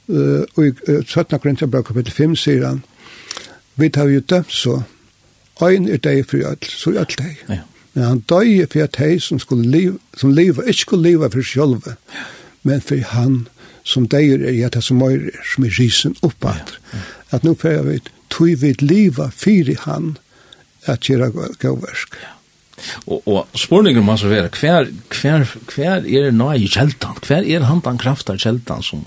[0.09, 1.37] uh, og i uh, 17.
[1.37, 2.83] Korintherbrev kapittel 5 sier han,
[3.77, 4.79] vi tar jo dømt så,
[5.61, 7.43] Ein er deg for ødel, så er ødel deg.
[7.49, 7.59] Ja.
[7.93, 11.41] Men han døy for at deg som, skulle liv, som liva, ikke skulle liva for
[11.41, 11.95] sjølve,
[12.63, 13.47] men for han
[13.87, 16.75] som deg er i at det som er, som er risen oppad.
[16.91, 16.99] Ja.
[16.99, 17.03] Ja.
[17.37, 20.17] At nå får vi tog vi liva fyri han
[20.87, 22.17] at gjøre gavversk.
[22.21, 22.33] Ja.
[23.09, 27.17] Og, og spurningen må så være, hver, hver, hver er nøye i kjeltan?
[27.25, 29.05] Hver er han den krafta kjeltan som,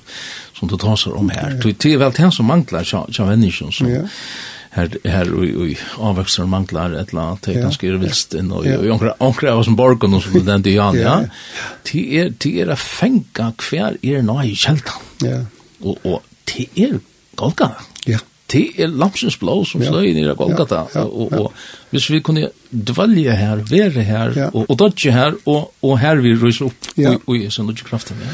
[0.57, 1.55] som du tar seg om her?
[1.63, 4.03] Det er vel det som mangler til mennesken som, ja
[4.71, 5.47] her her og
[5.99, 9.63] og avväxter manglar ett la te kanske är vilst in och og onkel onkel av
[9.65, 11.25] som borgen og som den det ja ja.
[11.85, 14.93] te är te är fänka kvar är nej skälta
[15.23, 15.45] ja.
[15.83, 17.01] Og og ti er
[17.37, 17.71] golga
[18.07, 18.19] ja.
[18.49, 20.83] Te er lampsens blå som slår in i golgata.
[20.95, 21.53] Och og
[21.91, 26.35] hvis vi kunde dvalja här vara här og og dodge her og og her vi
[26.35, 28.29] ryser og og och så något kraften ja.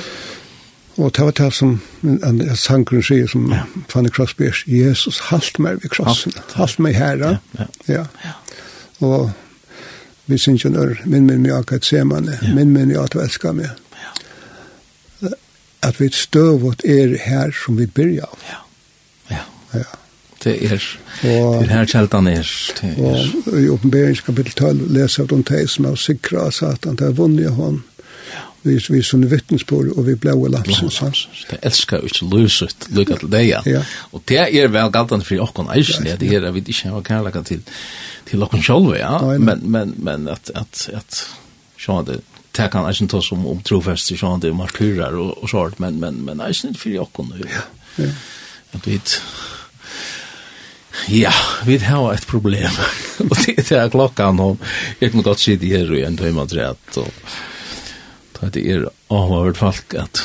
[0.96, 3.64] Og det var det som en, en sangren sier som ja.
[3.88, 7.16] Fanny Crosby er, Jesus, halt meg ved krossen, halt, halt meg her.
[7.16, 8.04] Ja, ja.
[8.24, 8.32] ja.
[9.04, 9.30] Og
[10.26, 12.54] vi synes jo når, min min jag akkurat ser man, ja.
[12.54, 13.68] min min jag att älska mig.
[15.20, 15.28] Ja.
[15.82, 18.38] At vi støvått er her som vi byrja av.
[18.48, 18.56] Ja,
[19.28, 19.44] ja.
[19.78, 19.84] ja.
[20.44, 20.82] Det er,
[21.24, 22.48] og, det er her kjeldan er.
[22.80, 23.30] Det er.
[23.52, 27.12] Og i oppenbering kapittel 12 leser vi om det som er sikra satan, det er
[27.12, 27.82] vunnet hånd.
[27.82, 27.95] Ja
[28.66, 31.28] vi vi som vittnesbörd och vi blåa lapsen sans.
[31.50, 33.82] Det älskar ju inte löset lucka till det ja.
[33.94, 37.02] Och det är väl galtan för och kon ice det det är vi inte har
[37.02, 37.60] kan lägga till
[38.24, 39.38] till och själva ja.
[39.38, 41.28] Men men men att att att
[41.78, 42.20] så det
[42.52, 46.14] tar kan inte ta som om trofäst så det martyrer och och sånt men men
[46.14, 47.44] men ice inte för och kon.
[47.54, 47.60] Ja.
[47.96, 48.10] Ja.
[48.72, 49.00] Att vi
[51.08, 51.32] Ja,
[51.64, 52.70] vi har ett problem.
[53.18, 54.58] och det är klockan om
[54.98, 56.48] jag kan gott sitta här och en timme och
[58.42, 60.22] det er avhørt folk at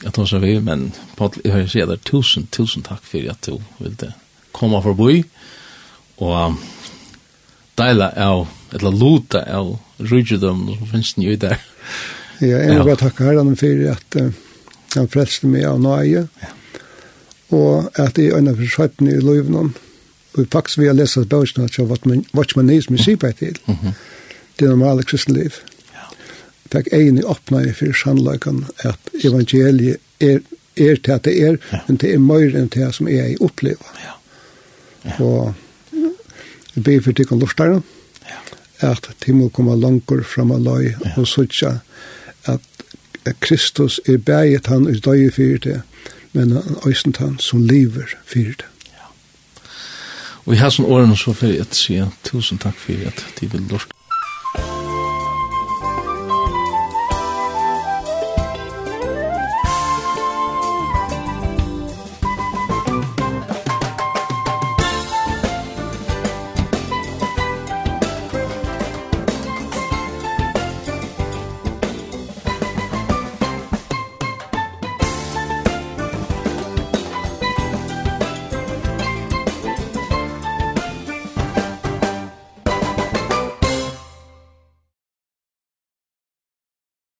[0.00, 3.44] jeg tar seg vi, men Paul, jeg har sier der, tusen, tusen takk for at
[3.44, 4.12] du ville
[4.56, 5.24] komme forbi,
[6.24, 6.56] og
[7.80, 8.46] deila av,
[8.76, 11.60] eller luta av rydgjødom som finnes den jo der.
[12.40, 14.30] Ja, jeg vil bare takke herren for at uh,
[14.96, 16.52] han frelste meg av nøye, ja.
[17.56, 19.88] og at jeg øyne for skjøpene i løyvnene,
[20.30, 22.24] og faktisk vil jeg lese bøkene at jeg var man
[22.72, 23.60] sier på sipet til,
[24.56, 25.60] det er normale kristenliv
[26.70, 30.40] fikk egni åpna i for sannløyken at evangeliet er,
[30.76, 31.82] er til at det er, ja.
[31.88, 34.00] men det er mer enn det som jeg opplever.
[34.04, 34.14] Ja.
[35.04, 35.16] ja.
[35.24, 35.54] Og
[36.74, 37.84] jeg ber for tikkene lortaren,
[38.28, 38.40] ja.
[38.92, 41.14] at de må komme langer frem av løy ja.
[41.16, 41.78] og sutja
[42.48, 42.66] at
[43.44, 45.80] Kristus er bæget han i døye for det,
[46.32, 48.68] men han øysent han som lever for det.
[48.94, 49.10] Ja.
[50.46, 53.99] Og i hans årene så får jeg si tusen takk for at de vil lortaren.